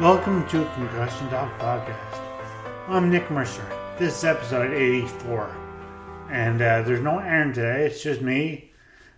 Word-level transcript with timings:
Welcome 0.00 0.46
to 0.50 0.64
Concussion 0.74 1.28
Talk 1.28 1.58
Podcast. 1.58 2.20
I'm 2.86 3.10
Nick 3.10 3.28
Mercer. 3.32 3.68
This 3.98 4.18
is 4.18 4.24
episode 4.24 4.72
84. 4.72 5.52
And 6.30 6.62
uh, 6.62 6.82
there's 6.82 7.00
no 7.00 7.18
Aaron 7.18 7.52
today, 7.52 7.86
it's 7.86 8.00
just 8.00 8.22
me. 8.22 8.70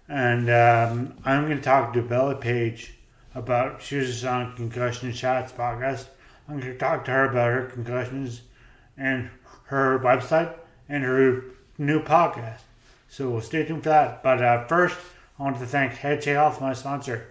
And 0.09 0.49
um, 0.49 1.19
I'm 1.23 1.45
going 1.45 1.59
to 1.59 1.63
talk 1.63 1.93
to 1.93 2.03
Bella 2.03 2.35
Page 2.35 2.95
about, 3.35 3.83
she 3.83 3.97
was 3.97 4.25
on 4.25 4.57
Concussion 4.57 5.13
Shots 5.13 5.53
podcast. 5.53 6.07
I'm 6.49 6.59
going 6.59 6.73
to 6.73 6.79
talk 6.79 7.05
to 7.05 7.11
her 7.11 7.25
about 7.29 7.53
her 7.53 7.67
concussions 7.67 8.41
and 8.97 9.29
her 9.65 9.99
website 9.99 10.55
and 10.89 11.05
her 11.05 11.45
new 11.77 12.03
podcast. 12.03 12.61
So 13.07 13.39
stay 13.41 13.67
tuned 13.67 13.83
for 13.83 13.91
that. 13.91 14.23
But 14.23 14.43
uh, 14.43 14.67
first, 14.67 14.97
I 15.39 15.43
want 15.43 15.59
to 15.59 15.67
thank 15.67 15.93
Head 15.93 16.25
Health, 16.25 16.59
my 16.59 16.73
sponsor. 16.73 17.27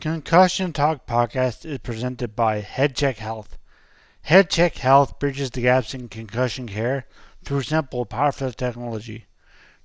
Concussion 0.00 0.72
Talk 0.72 1.08
podcast 1.08 1.66
is 1.66 1.78
presented 1.78 2.36
by 2.36 2.62
HeadCheck 2.62 3.16
Health. 3.16 3.58
HeadCheck 4.28 4.76
Health 4.76 5.18
bridges 5.18 5.50
the 5.50 5.62
gaps 5.62 5.92
in 5.92 6.08
concussion 6.08 6.68
care 6.68 7.06
through 7.44 7.62
simple, 7.62 8.06
powerful 8.06 8.52
technology. 8.52 9.26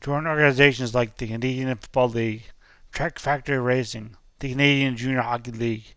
Join 0.02 0.28
organizations 0.28 0.94
like 0.94 1.18
the 1.18 1.26
Canadian 1.26 1.76
Football 1.78 2.10
League, 2.10 2.44
Track 2.92 3.18
Factory 3.18 3.58
Racing, 3.58 4.16
the 4.38 4.52
Canadian 4.52 4.98
Junior 4.98 5.22
Hockey 5.22 5.50
League, 5.52 5.96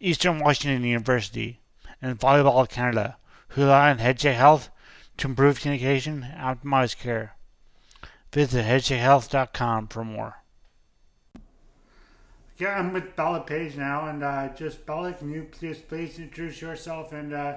Eastern 0.00 0.40
Washington 0.40 0.82
University, 0.82 1.60
and 2.02 2.18
Volleyball 2.18 2.68
Canada, 2.68 3.18
who 3.50 3.62
rely 3.62 3.90
on 3.90 3.98
HeadCheck 3.98 4.34
Health 4.34 4.68
to 5.18 5.28
improve 5.28 5.60
communication 5.60 6.24
and 6.24 6.60
optimize 6.60 6.98
care. 6.98 7.36
Visit 8.32 8.64
headcheckhealth.com 8.64 9.86
for 9.86 10.04
more. 10.04 10.43
Yeah, 12.56 12.78
I'm 12.78 12.92
with 12.92 13.16
Bella 13.16 13.40
Page 13.40 13.76
now, 13.76 14.06
and 14.06 14.22
uh, 14.22 14.48
just 14.54 14.86
Bella, 14.86 15.12
can 15.12 15.32
you 15.32 15.48
please 15.50 15.78
please 15.78 16.18
introduce 16.18 16.60
yourself? 16.60 17.12
And 17.12 17.32
uh, 17.32 17.56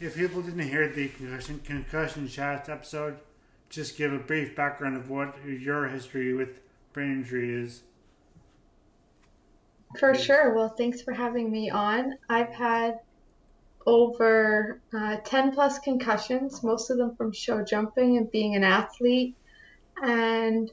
if 0.00 0.16
people 0.16 0.42
didn't 0.42 0.68
hear 0.68 0.88
the 0.88 1.08
concussion 1.08 1.60
concussion 1.64 2.26
shots 2.26 2.68
episode, 2.68 3.18
just 3.70 3.96
give 3.96 4.12
a 4.12 4.18
brief 4.18 4.56
background 4.56 4.96
of 4.96 5.10
what 5.10 5.36
your 5.46 5.86
history 5.86 6.32
with 6.32 6.58
brain 6.92 7.12
injury 7.12 7.54
is. 7.54 7.82
For 9.98 10.14
sure. 10.14 10.54
Well, 10.54 10.70
thanks 10.70 11.02
for 11.02 11.12
having 11.12 11.50
me 11.50 11.70
on. 11.70 12.14
I've 12.28 12.52
had 12.52 12.98
over 13.86 14.80
uh, 14.92 15.18
10 15.24 15.52
plus 15.52 15.78
concussions, 15.78 16.62
most 16.64 16.90
of 16.90 16.98
them 16.98 17.14
from 17.14 17.32
show 17.32 17.62
jumping 17.62 18.16
and 18.16 18.30
being 18.30 18.56
an 18.56 18.64
athlete. 18.64 19.36
And 20.02 20.70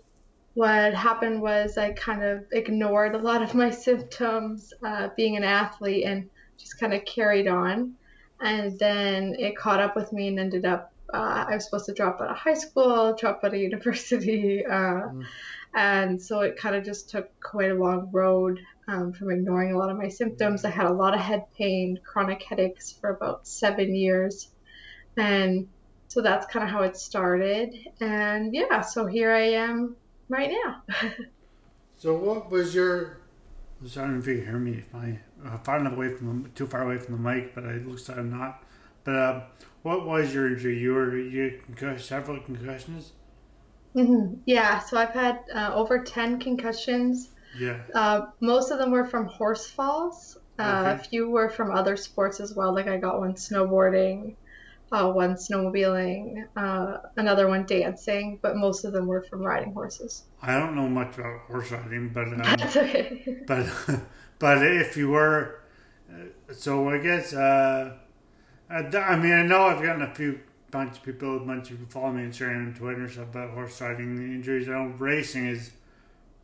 what 0.53 0.93
happened 0.93 1.41
was 1.41 1.77
I 1.77 1.93
kind 1.93 2.23
of 2.23 2.45
ignored 2.51 3.15
a 3.15 3.19
lot 3.19 3.41
of 3.41 3.55
my 3.55 3.69
symptoms 3.87 4.73
uh, 4.83 5.09
being 5.15 5.35
an 5.35 5.43
athlete 5.43 6.05
and 6.05 6.29
just 6.57 6.79
kind 6.79 6.93
of 6.93 7.05
carried 7.05 7.47
on. 7.47 7.95
And 8.39 8.77
then 8.77 9.35
it 9.39 9.57
caught 9.57 9.79
up 9.79 9.95
with 9.95 10.11
me 10.11 10.27
and 10.27 10.39
ended 10.39 10.65
up, 10.65 10.93
uh, 11.13 11.45
I 11.47 11.55
was 11.55 11.65
supposed 11.65 11.85
to 11.85 11.93
drop 11.93 12.21
out 12.21 12.29
of 12.29 12.37
high 12.37 12.53
school, 12.53 13.15
drop 13.19 13.41
out 13.43 13.53
of 13.53 13.59
university. 13.59 14.63
Uh, 14.73 15.09
mm. 15.09 15.25
And 15.75 16.21
so 16.21 16.41
it 16.41 16.55
kind 16.55 16.75
of 16.75 16.85
just 16.85 17.09
took 17.09 17.31
quite 17.39 17.71
a 17.71 17.73
long 17.73 18.09
road 18.11 18.59
um, 18.87 19.11
from 19.11 19.31
ignoring 19.31 19.73
a 19.73 19.77
lot 19.79 19.89
of 19.89 19.97
my 19.97 20.07
symptoms. 20.07 20.65
I 20.65 20.69
had 20.69 20.85
a 20.85 20.93
lot 20.93 21.15
of 21.15 21.19
head 21.19 21.45
pain, 21.57 21.99
chronic 22.03 22.43
headaches 22.43 22.91
for 22.91 23.09
about 23.09 23.47
seven 23.47 23.95
years. 23.95 24.49
And 25.17 25.67
so 26.09 26.21
that's 26.21 26.45
kind 26.45 26.63
of 26.63 26.69
how 26.69 26.83
it 26.83 26.95
started. 26.95 27.73
And 27.99 28.53
yeah, 28.53 28.81
so 28.81 29.07
here 29.07 29.31
I 29.31 29.53
am 29.53 29.95
right 30.29 30.51
now. 30.51 30.83
so 31.95 32.15
what 32.15 32.51
was 32.51 32.73
your? 32.73 33.19
I 33.83 33.95
don't 33.95 34.13
know 34.13 34.19
if 34.19 34.27
you 34.27 34.35
can 34.37 34.45
hear 34.45 34.59
me. 34.59 34.83
If 34.87 34.95
I 34.95 35.19
uh, 35.45 35.57
far 35.59 35.79
enough 35.79 35.93
away 35.93 36.15
from 36.15 36.43
the, 36.43 36.49
too 36.49 36.67
far 36.67 36.83
away 36.83 36.97
from 36.97 37.15
the 37.15 37.21
mic, 37.21 37.53
but 37.53 37.65
it 37.65 37.87
looks 37.87 38.07
like 38.07 38.17
I'm 38.17 38.31
not. 38.31 38.63
But 39.03 39.15
uh, 39.15 39.41
what 39.81 40.05
was 40.05 40.33
your 40.33 40.47
injury? 40.47 40.79
You 40.79 40.93
were 40.93 41.17
you 41.17 41.59
concussed 41.65 42.07
several 42.07 42.39
concussions. 42.39 43.11
Mm-hmm. 43.95 44.35
Yeah, 44.45 44.79
so 44.79 44.97
I've 44.97 45.09
had 45.13 45.39
uh, 45.53 45.71
over 45.73 46.03
ten 46.03 46.39
concussions. 46.39 47.29
Yeah. 47.59 47.79
Uh, 47.93 48.27
most 48.39 48.71
of 48.71 48.79
them 48.79 48.91
were 48.91 49.05
from 49.05 49.27
horse 49.27 49.67
falls. 49.67 50.37
Uh, 50.57 50.63
okay. 50.63 50.91
A 50.91 50.97
few 51.09 51.29
were 51.29 51.49
from 51.49 51.71
other 51.71 51.97
sports 51.97 52.39
as 52.39 52.53
well. 52.55 52.73
Like 52.73 52.87
I 52.87 52.97
got 52.97 53.19
one 53.19 53.33
snowboarding, 53.33 54.35
uh, 54.91 55.11
one 55.11 55.33
snowmobiling, 55.33 56.47
uh, 56.55 56.97
another 57.17 57.47
one 57.47 57.65
dancing, 57.65 58.39
but 58.41 58.55
most 58.55 58.85
of 58.85 58.93
them 58.93 59.07
were 59.07 59.23
from 59.23 59.41
riding 59.41 59.73
horses. 59.73 60.23
I 60.41 60.59
don't 60.59 60.75
know 60.75 60.87
much 60.87 61.17
about 61.17 61.41
horse 61.41 61.71
riding, 61.71 62.09
but 62.09 62.27
um, 62.27 62.37
that's 62.37 62.77
okay. 62.77 63.39
but 63.47 63.65
but 64.39 64.65
if 64.65 64.95
you 64.95 65.09
were, 65.09 65.61
uh, 66.11 66.53
so 66.53 66.89
I 66.89 66.99
guess 66.99 67.33
uh, 67.33 67.97
I 68.69 69.15
mean 69.15 69.33
I 69.33 69.43
know 69.43 69.63
I've 69.63 69.81
gotten 69.81 70.03
a 70.03 70.13
few 70.13 70.39
bunch 70.73 70.97
of 70.97 71.03
people, 71.03 71.37
a 71.37 71.39
bunch 71.39 71.71
of 71.71 71.77
people 71.77 71.91
follow 71.91 72.11
me 72.11 72.23
on 72.23 72.31
Instagram 72.31 72.67
and 72.67 72.75
Twitter 72.75 73.01
and 73.01 73.11
stuff 73.11 73.29
about 73.29 73.51
horse 73.51 73.79
riding 73.79 74.17
injuries. 74.17 74.67
I 74.67 74.71
know 74.71 74.93
racing 74.97 75.47
is 75.47 75.71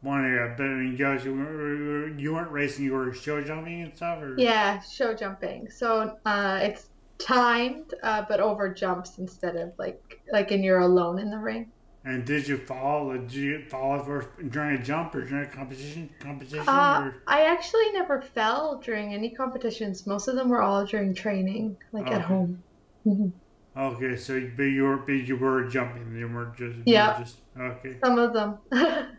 one 0.01 0.23
area, 0.23 0.53
but 0.55 0.63
I 0.63 0.69
mean, 0.69 0.91
you 0.93 0.97
guys, 0.97 1.25
you 1.25 1.35
weren't, 1.35 2.19
you 2.19 2.33
weren't 2.33 2.51
racing, 2.51 2.85
you 2.85 2.93
were 2.93 3.13
show 3.13 3.43
jumping 3.43 3.81
and 3.81 3.95
stuff, 3.95 4.21
or 4.21 4.35
yeah, 4.39 4.79
show 4.81 5.13
jumping. 5.13 5.69
So 5.69 6.17
uh, 6.25 6.59
it's 6.61 6.87
timed, 7.19 7.93
uh, 8.01 8.25
but 8.27 8.39
over 8.39 8.73
jumps 8.73 9.19
instead 9.19 9.55
of 9.55 9.73
like 9.77 10.21
like 10.31 10.51
and 10.51 10.63
you're 10.63 10.79
alone 10.79 11.19
in 11.19 11.29
the 11.29 11.37
ring. 11.37 11.71
And 12.05 12.25
did 12.25 12.47
you 12.47 12.57
fall? 12.57 13.11
Did 13.11 13.33
you 13.33 13.65
fall 13.65 13.99
for 13.99 14.25
during 14.49 14.79
a 14.79 14.83
jump 14.83 15.13
or 15.13 15.25
during 15.25 15.45
a 15.45 15.49
competition? 15.49 16.09
Competition? 16.19 16.67
Uh, 16.67 17.11
I 17.27 17.41
actually 17.41 17.91
never 17.91 18.21
fell 18.21 18.81
during 18.83 19.13
any 19.13 19.29
competitions. 19.29 20.07
Most 20.07 20.27
of 20.27 20.35
them 20.35 20.47
were 20.47 20.61
all 20.61 20.85
during 20.85 21.13
training, 21.13 21.77
like 21.91 22.07
okay. 22.07 22.15
at 22.15 22.21
home. 22.21 22.63
Mm-hmm. 23.05 23.29
Okay, 23.77 24.15
so 24.15 24.41
but 24.55 24.63
you 24.63 24.83
were 24.83 24.97
but 24.97 25.11
you 25.11 25.35
were 25.35 25.67
jumping. 25.67 26.15
You 26.17 26.27
weren't 26.27 26.55
just 26.55 26.79
yeah. 26.85 27.19
Just, 27.19 27.37
okay. 27.59 27.97
Some 28.03 28.17
of 28.17 28.33
them. 28.33 28.57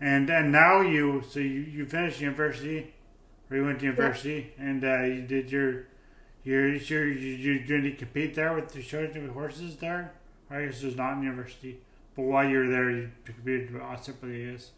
and 0.00 0.28
and 0.28 0.52
now 0.52 0.82
you 0.82 1.22
so 1.28 1.40
you 1.40 1.60
you 1.60 1.86
finished 1.86 2.20
university, 2.20 2.94
or 3.50 3.56
you 3.56 3.64
went 3.64 3.80
to 3.80 3.86
university, 3.86 4.52
yeah. 4.56 4.64
and 4.64 4.84
uh, 4.84 5.02
you 5.02 5.22
did 5.22 5.50
your 5.50 5.86
you're 6.44 6.78
sure 6.78 7.06
you, 7.06 7.28
you 7.28 7.66
going 7.66 7.84
to 7.84 7.92
compete 7.92 8.34
there 8.34 8.54
with 8.54 8.68
the 8.70 8.82
shows 8.82 9.14
with 9.14 9.30
horses 9.30 9.76
there? 9.76 10.12
I 10.50 10.64
guess 10.64 10.80
there's 10.80 10.96
not 10.96 11.20
university. 11.22 11.80
But 12.16 12.22
while 12.22 12.48
you're 12.48 12.68
there, 12.68 12.90
you 12.90 13.10
competed 13.24 13.70
separately, 14.00 14.50
yes, 14.50 14.70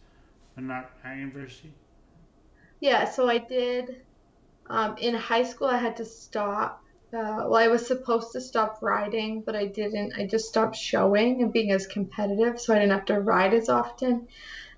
but 0.54 0.64
not 0.64 0.90
at 1.04 1.16
university. 1.16 1.72
Yeah, 2.80 3.04
so 3.08 3.28
I 3.28 3.38
did. 3.38 4.02
Um, 4.68 4.96
in 4.98 5.14
high 5.14 5.44
school, 5.44 5.68
I 5.68 5.78
had 5.78 5.96
to 5.96 6.04
stop 6.04 6.84
uh, 7.12 7.42
well, 7.48 7.56
I 7.56 7.66
was 7.66 7.86
supposed 7.86 8.32
to 8.32 8.40
stop 8.40 8.78
riding, 8.82 9.40
but 9.40 9.56
I 9.56 9.66
didn't. 9.66 10.12
I 10.16 10.26
just 10.26 10.46
stopped 10.46 10.76
showing 10.76 11.42
and 11.42 11.52
being 11.52 11.72
as 11.72 11.86
competitive, 11.88 12.60
so 12.60 12.72
I 12.72 12.78
didn't 12.78 12.92
have 12.92 13.06
to 13.06 13.20
ride 13.20 13.52
as 13.52 13.68
often. 13.68 14.28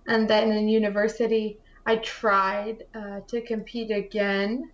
And 0.07 0.29
then 0.29 0.51
in 0.51 0.67
university, 0.69 1.59
I 1.85 1.97
tried 1.97 2.85
uh, 2.95 3.21
to 3.29 3.43
compete 3.43 3.91
again, 3.91 4.71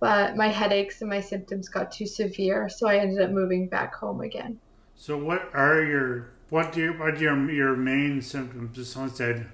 but 0.00 0.36
my 0.36 0.48
headaches 0.48 1.00
and 1.00 1.10
my 1.10 1.20
symptoms 1.20 1.68
got 1.68 1.92
too 1.92 2.06
severe, 2.06 2.68
so 2.68 2.88
I 2.88 2.96
ended 2.96 3.20
up 3.22 3.30
moving 3.30 3.68
back 3.68 3.94
home 3.94 4.20
again. 4.20 4.58
So, 4.94 5.16
what 5.16 5.50
are 5.54 5.82
your 5.82 6.30
what 6.50 6.72
do 6.72 6.80
you, 6.80 6.92
what 6.92 7.14
are 7.14 7.18
your 7.18 7.50
your 7.50 7.76
main 7.76 8.22
symptoms? 8.22 8.78
If 8.78 8.86
someone 8.86 9.14
said, 9.14 9.46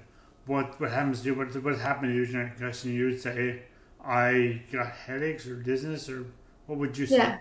"What 0.45 0.79
what 0.79 0.91
happens 0.91 1.21
to 1.21 1.27
you? 1.27 1.35
What 1.35 1.55
what 1.63 1.79
happened 1.79 2.11
to 2.11 2.15
you 2.15 2.25
during 2.25 2.49
concussion?" 2.49 2.93
You 2.93 3.05
would 3.05 3.21
say, 3.21 3.63
"I 4.03 4.61
got 4.71 4.87
headaches 4.91 5.47
or 5.47 5.55
dizziness 5.55 6.09
or." 6.09 6.25
What 6.65 6.79
would 6.79 6.97
you 6.97 7.05
say? 7.05 7.17
Yeah, 7.17 7.39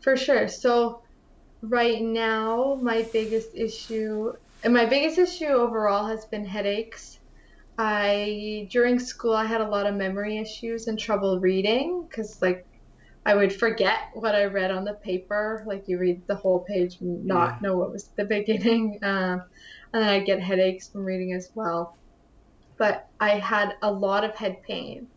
for 0.00 0.16
sure. 0.16 0.48
So 0.48 1.02
right 1.62 2.00
now, 2.00 2.78
my 2.80 3.02
biggest 3.12 3.50
issue, 3.54 4.32
and 4.62 4.72
my 4.72 4.86
biggest 4.86 5.18
issue 5.18 5.46
overall 5.46 6.06
has 6.06 6.24
been 6.24 6.44
headaches. 6.44 7.18
I 7.78 8.68
during 8.72 8.98
school 8.98 9.34
I 9.34 9.44
had 9.46 9.60
a 9.60 9.68
lot 9.68 9.86
of 9.86 9.94
memory 9.94 10.38
issues 10.38 10.86
and 10.88 10.98
trouble 10.98 11.40
reading 11.40 12.06
because 12.10 12.38
like 12.42 12.66
I 13.26 13.34
would 13.36 13.54
forget 13.54 14.00
what 14.14 14.34
I 14.34 14.44
read 14.46 14.70
on 14.72 14.84
the 14.84 14.98
paper. 15.04 15.64
Like 15.66 15.84
you 15.88 15.98
read 15.98 16.24
the 16.28 16.36
whole 16.36 16.64
page 16.68 16.98
and 17.00 17.24
not 17.26 17.54
yeah. 17.54 17.60
know 17.62 17.76
what 17.78 17.92
was 17.92 18.12
the 18.16 18.24
beginning, 18.30 18.98
um, 19.02 19.42
and 19.92 20.02
then 20.02 20.08
I 20.10 20.20
get 20.20 20.40
headaches 20.42 20.90
from 20.90 21.04
reading 21.04 21.34
as 21.34 21.50
well. 21.54 21.98
But 22.78 23.08
I 23.20 23.38
had 23.40 23.74
a 23.82 23.92
lot 23.92 24.22
of 24.24 24.36
head 24.36 24.62
pain 24.62 25.10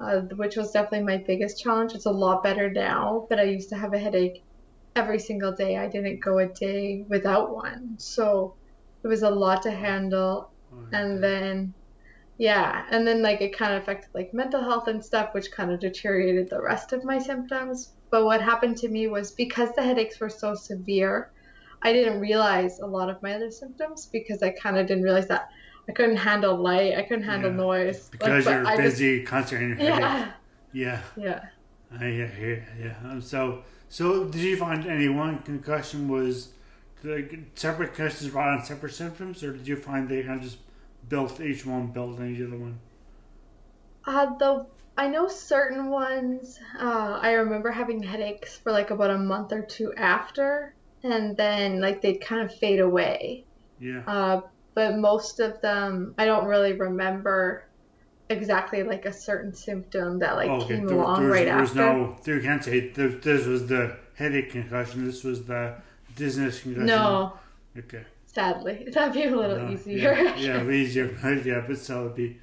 uh, 0.00 0.22
which 0.36 0.56
was 0.56 0.72
definitely 0.72 1.04
my 1.06 1.22
biggest 1.26 1.60
challenge. 1.62 1.94
It's 1.94 2.06
a 2.06 2.12
lot 2.12 2.42
better 2.44 2.70
now, 2.70 3.26
but 3.30 3.38
I 3.40 3.44
used 3.44 3.70
to 3.70 3.76
have 3.76 3.94
a 3.94 3.98
headache 4.00 4.44
every 4.96 5.18
single 5.20 5.54
day. 5.54 5.76
I 5.78 5.88
didn't 5.88 6.22
go 6.24 6.38
a 6.40 6.48
day 6.48 7.04
without 7.08 7.54
one. 7.54 7.96
So 7.98 8.58
it 9.04 9.08
was 9.08 9.22
a 9.22 9.30
lot 9.30 9.62
to 9.64 9.72
handle. 9.72 10.54
Oh, 10.72 10.86
and 10.92 11.22
then, 11.22 11.74
yeah, 12.40 12.86
and 12.90 13.06
then 13.06 13.20
like 13.20 13.42
it 13.42 13.54
kind 13.54 13.74
of 13.74 13.82
affected 13.82 14.08
like 14.14 14.32
mental 14.32 14.62
health 14.62 14.88
and 14.88 15.04
stuff, 15.04 15.34
which 15.34 15.52
kind 15.52 15.70
of 15.70 15.78
deteriorated 15.78 16.48
the 16.48 16.62
rest 16.62 16.94
of 16.94 17.04
my 17.04 17.18
symptoms. 17.18 17.92
But 18.08 18.24
what 18.24 18.40
happened 18.40 18.78
to 18.78 18.88
me 18.88 19.08
was 19.08 19.30
because 19.30 19.74
the 19.74 19.82
headaches 19.82 20.18
were 20.18 20.30
so 20.30 20.54
severe, 20.54 21.32
I 21.82 21.92
didn't 21.92 22.18
realize 22.18 22.80
a 22.80 22.86
lot 22.86 23.10
of 23.10 23.22
my 23.22 23.34
other 23.34 23.50
symptoms 23.50 24.06
because 24.06 24.42
I 24.42 24.52
kind 24.52 24.78
of 24.78 24.86
didn't 24.86 25.02
realize 25.02 25.28
that 25.28 25.50
I 25.86 25.92
couldn't 25.92 26.16
handle 26.16 26.56
light. 26.56 26.94
I 26.96 27.02
couldn't 27.02 27.24
handle 27.24 27.50
yeah. 27.50 27.56
noise. 27.58 28.08
Because 28.08 28.46
like, 28.46 28.54
you're 28.54 28.76
busy 28.78 29.18
just, 29.18 29.30
concentrating 29.30 29.78
your 29.78 29.92
headache. 29.92 30.32
Yeah. 30.72 31.02
Yeah. 31.18 31.44
I 31.92 32.04
hear. 32.04 32.66
Yeah. 32.80 32.94
Um, 33.04 33.20
so, 33.20 33.64
so 33.90 34.24
did 34.24 34.40
you 34.40 34.56
find 34.56 34.86
any 34.86 35.10
one 35.10 35.40
concussion 35.40 36.08
was 36.08 36.54
like 37.04 37.38
separate 37.54 37.92
concussions 37.92 38.30
brought 38.30 38.48
on 38.48 38.64
separate 38.64 38.94
symptoms, 38.94 39.44
or 39.44 39.52
did 39.52 39.68
you 39.68 39.76
find 39.76 40.08
they 40.08 40.22
kind 40.22 40.38
of 40.38 40.42
just 40.42 40.56
built 41.08 41.40
each 41.40 41.66
one 41.66 41.88
built 41.88 42.20
each 42.20 42.40
other 42.40 42.58
one? 42.58 42.78
Uh, 44.06 44.36
the 44.38 44.66
I 44.96 45.08
know 45.08 45.28
certain 45.28 45.88
ones. 45.88 46.58
Uh, 46.78 47.18
I 47.22 47.32
remember 47.32 47.70
having 47.70 48.02
headaches 48.02 48.56
for 48.56 48.72
like 48.72 48.90
about 48.90 49.10
a 49.10 49.18
month 49.18 49.52
or 49.52 49.62
two 49.62 49.94
after, 49.94 50.74
and 51.02 51.36
then 51.36 51.80
like 51.80 52.02
they'd 52.02 52.20
kind 52.20 52.42
of 52.42 52.54
fade 52.54 52.80
away. 52.80 53.44
Yeah. 53.78 54.02
Uh, 54.06 54.40
but 54.74 54.98
most 54.98 55.40
of 55.40 55.60
them 55.60 56.14
I 56.18 56.26
don't 56.26 56.46
really 56.46 56.74
remember 56.74 57.64
exactly 58.28 58.82
like 58.82 59.06
a 59.06 59.12
certain 59.12 59.54
symptom 59.54 60.18
that 60.20 60.36
like 60.36 60.48
oh, 60.48 60.56
okay. 60.56 60.76
came 60.76 60.86
there, 60.86 60.96
along 60.96 61.24
right 61.26 61.46
there 61.46 61.58
after. 61.58 61.76
no, 61.76 62.16
you 62.24 62.40
can't 62.40 62.62
say 62.62 62.88
this 62.90 63.46
was 63.46 63.66
the 63.66 63.96
headache 64.14 64.50
concussion. 64.50 65.04
This 65.06 65.24
was 65.24 65.44
the 65.44 65.76
dizziness 66.16 66.60
concussion. 66.60 66.86
No. 66.86 67.38
Okay. 67.76 68.04
Sadly, 68.32 68.86
that'd 68.92 69.12
be 69.12 69.24
a 69.24 69.36
little 69.36 69.56
no, 69.56 69.72
easier. 69.72 70.14
Yeah, 70.14 70.36
yeah 70.36 70.70
easier. 70.70 71.18
yeah, 71.44 71.64
but 71.66 71.78
still, 71.78 72.02
it'd 72.02 72.14
be 72.14 72.38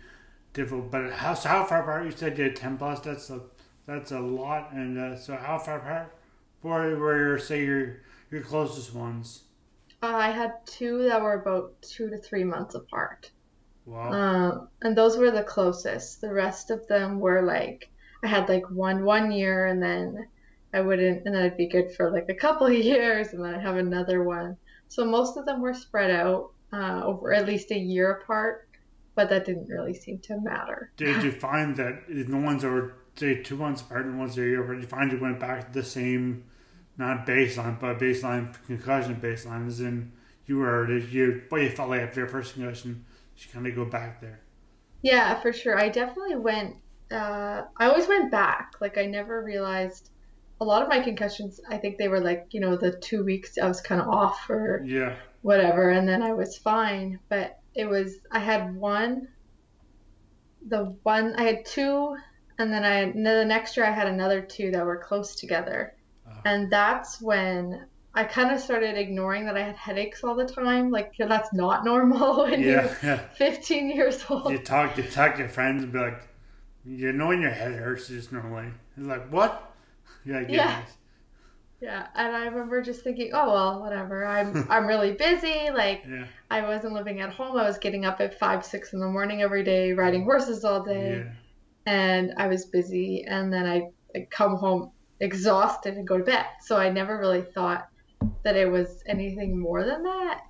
difficult. 0.52 0.92
But 0.92 1.14
how 1.14 1.34
so 1.34 1.48
how 1.48 1.64
far 1.64 1.82
apart? 1.82 2.06
You 2.06 2.12
said 2.12 2.38
you 2.38 2.46
had 2.46 2.56
ten 2.58 2.78
plus. 2.78 3.00
That's 3.00 3.30
a 3.30 3.42
that's 3.86 4.12
a 4.12 4.20
lot. 4.20 4.74
And 4.74 4.98
uh, 4.98 5.16
so 5.16 5.38
how 5.38 5.58
far 5.58 5.78
apart? 5.78 6.14
Where 6.62 6.98
were 6.98 7.40
say 7.40 7.64
your 7.64 8.02
your 8.30 8.42
closest 8.42 8.94
ones? 8.94 9.44
Uh, 10.04 10.08
I 10.08 10.32
had 10.32 10.54
two 10.66 11.08
that 11.08 11.22
were 11.22 11.42
about 11.42 11.82
two 11.82 12.10
to 12.10 12.18
three 12.18 12.44
months 12.44 12.76
apart. 12.76 13.32
Wow. 13.86 14.12
Um, 14.12 14.68
and 14.82 14.96
those 14.96 15.18
were 15.18 15.32
the 15.32 15.44
closest. 15.44 16.20
The 16.20 16.34
rest 16.34 16.70
of 16.70 16.86
them 16.88 17.22
were 17.22 17.42
like 17.42 17.90
I 18.24 18.28
had 18.28 18.50
like 18.50 18.70
one 18.70 19.06
one 19.06 19.32
year, 19.32 19.68
and 19.68 19.82
then 19.82 20.28
I 20.74 20.82
wouldn't, 20.82 21.26
and 21.26 21.34
then 21.34 21.44
I'd 21.44 21.56
be 21.56 21.68
good 21.68 21.94
for 21.96 22.12
like 22.12 22.28
a 22.28 22.36
couple 22.36 22.68
of 22.68 22.74
years, 22.92 23.32
and 23.32 23.42
then 23.42 23.56
I'd 23.56 23.62
have 23.62 23.78
another 23.78 24.22
one. 24.22 24.58
So 24.90 25.06
most 25.06 25.38
of 25.38 25.46
them 25.46 25.62
were 25.62 25.74
spread 25.74 26.12
out 26.12 26.52
uh, 26.74 27.02
over 27.04 27.34
at 27.34 27.46
least 27.46 27.72
a 27.72 27.78
year 27.78 28.12
apart, 28.12 28.68
but 29.16 29.30
that 29.30 29.46
didn't 29.46 29.70
really 29.70 29.94
seem 29.94 30.20
to 30.20 30.40
matter. 30.40 30.92
Did 30.98 31.24
you 31.24 31.32
find 31.48 31.76
that 31.78 32.08
the 32.08 32.38
ones 32.38 32.62
that 32.62 32.70
were 32.70 32.96
say 33.16 33.42
two 33.42 33.58
months 33.58 33.82
apart 33.82 34.06
and 34.06 34.20
ones 34.20 34.36
that 34.36 34.42
are 34.42 34.46
a 34.46 34.50
year 34.50 34.64
apart, 34.64 34.78
did 34.78 34.84
you 34.84 34.90
find 34.90 35.12
you 35.12 35.20
went 35.20 35.40
back 35.40 35.68
to 35.68 35.80
the 35.80 35.86
same 35.86 36.44
not 36.98 37.28
baseline, 37.28 37.80
but 37.80 38.00
baseline 38.00 38.56
concussion 38.66 39.16
baseline, 39.22 39.68
as 39.68 39.80
in 39.80 40.12
you 40.46 40.58
were 40.58 40.92
you, 40.98 41.44
but 41.50 41.58
you 41.58 41.70
felt 41.70 41.90
like 41.90 42.02
after 42.02 42.22
your 42.22 42.30
first 42.30 42.54
concussion, 42.54 43.06
you 43.38 43.46
kind 43.54 43.68
of 43.68 43.76
go 43.76 43.86
back 43.86 44.20
there. 44.20 44.40
Yeah, 45.02 45.40
for 45.42 45.54
sure. 45.54 45.78
I 45.78 45.90
definitely 45.90 46.36
went. 46.36 46.76
Uh, 47.12 47.64
I 47.78 47.88
always 47.88 48.08
went 48.08 48.32
back. 48.32 48.74
Like 48.82 48.98
I 48.98 49.06
never 49.06 49.44
realized 49.44 50.10
a 50.60 50.66
lot 50.66 50.82
of 50.82 50.90
my 50.90 51.00
concussions. 51.00 51.60
I 51.70 51.78
think 51.78 51.98
they 51.98 52.08
were 52.08 52.20
like 52.20 52.48
you 52.52 52.60
know 52.60 52.76
the 52.76 52.92
two 52.92 53.24
weeks 53.24 53.58
I 53.58 53.68
was 53.68 53.82
kind 53.82 54.02
of 54.02 54.08
off 54.08 54.50
or 54.50 54.84
yeah 54.86 55.16
whatever, 55.42 55.90
and 55.92 56.08
then 56.08 56.22
I 56.22 56.34
was 56.34 56.58
fine. 56.58 57.20
But 57.30 57.60
it 57.76 57.86
was 57.86 58.16
I 58.32 58.40
had 58.40 58.76
one. 58.76 59.30
The 60.68 60.96
one 61.04 61.36
I 61.38 61.44
had 61.44 61.66
two, 61.66 62.16
and 62.58 62.72
then 62.74 62.84
I 62.84 63.12
the 63.12 63.46
next 63.46 63.78
year 63.78 63.86
I 63.86 63.92
had 63.92 64.08
another 64.08 64.42
two 64.42 64.72
that 64.72 64.86
were 64.86 64.98
close 64.98 65.36
together 65.36 65.94
ah. 66.28 66.42
and 66.46 66.70
that's 66.72 67.22
when 67.22 67.86
I 68.18 68.24
kind 68.24 68.52
of 68.52 68.60
started 68.60 68.98
ignoring 68.98 69.46
that 69.46 69.56
I 69.56 69.62
had 69.62 69.76
headaches 69.76 70.24
all 70.24 70.34
the 70.34 70.46
time. 70.46 70.90
Like 70.90 71.14
that's 71.20 71.54
not 71.54 71.86
normal 71.92 72.46
when 72.46 72.62
yeah, 72.62 72.68
you're 72.68 72.98
yeah. 73.04 73.18
15 73.36 73.92
years 73.92 74.26
old. 74.28 74.52
You 74.52 74.58
talk, 74.58 74.98
you 74.98 75.04
talk 75.04 75.36
to 75.36 75.42
your 75.42 75.50
friends 75.50 75.84
and 75.84 75.94
be 75.94 76.00
like, 76.00 76.28
"You 76.84 77.14
know 77.14 77.28
when 77.28 77.42
your 77.42 77.52
head 77.52 77.74
hurts 77.74 78.08
just 78.08 78.32
normally." 78.32 78.70
It's 78.98 79.06
like 79.06 79.30
what? 79.30 79.72
Yeah, 80.28 80.46
yeah. 80.48 80.82
Yeah, 81.80 82.08
and 82.16 82.36
I 82.36 82.46
remember 82.46 82.82
just 82.82 83.04
thinking, 83.04 83.32
oh 83.34 83.52
well, 83.52 83.82
whatever. 83.82 84.26
I'm 84.26 84.68
I'm 84.70 84.88
really 84.88 85.14
busy. 85.14 85.70
Like 85.72 86.04
yeah. 86.10 86.26
I 86.50 86.62
wasn't 86.62 86.94
living 86.94 87.22
at 87.22 87.32
home. 87.32 87.56
I 87.56 87.64
was 87.64 87.78
getting 87.78 88.04
up 88.06 88.20
at 88.20 88.40
five, 88.40 88.66
six 88.66 88.94
in 88.94 89.00
the 89.00 89.08
morning 89.08 89.42
every 89.42 89.64
day, 89.64 89.94
riding 89.94 90.24
horses 90.24 90.66
all 90.66 90.84
day, 90.84 91.24
yeah. 91.24 91.32
and 91.86 92.34
I 92.38 92.48
was 92.48 92.66
busy. 92.66 93.26
And 93.28 93.54
then 93.54 93.68
I 93.68 93.90
I'd 94.16 94.32
come 94.32 94.56
home 94.58 94.92
exhausted 95.20 95.96
and 95.96 96.08
go 96.08 96.18
to 96.18 96.24
bed. 96.24 96.46
So 96.62 96.78
I 96.78 96.90
never 96.90 97.20
really 97.20 97.44
thought 97.44 97.88
that 98.44 98.56
it 98.56 98.70
was 98.70 99.04
anything 99.06 99.60
more 99.60 99.84
than 99.84 100.04
that. 100.04 100.42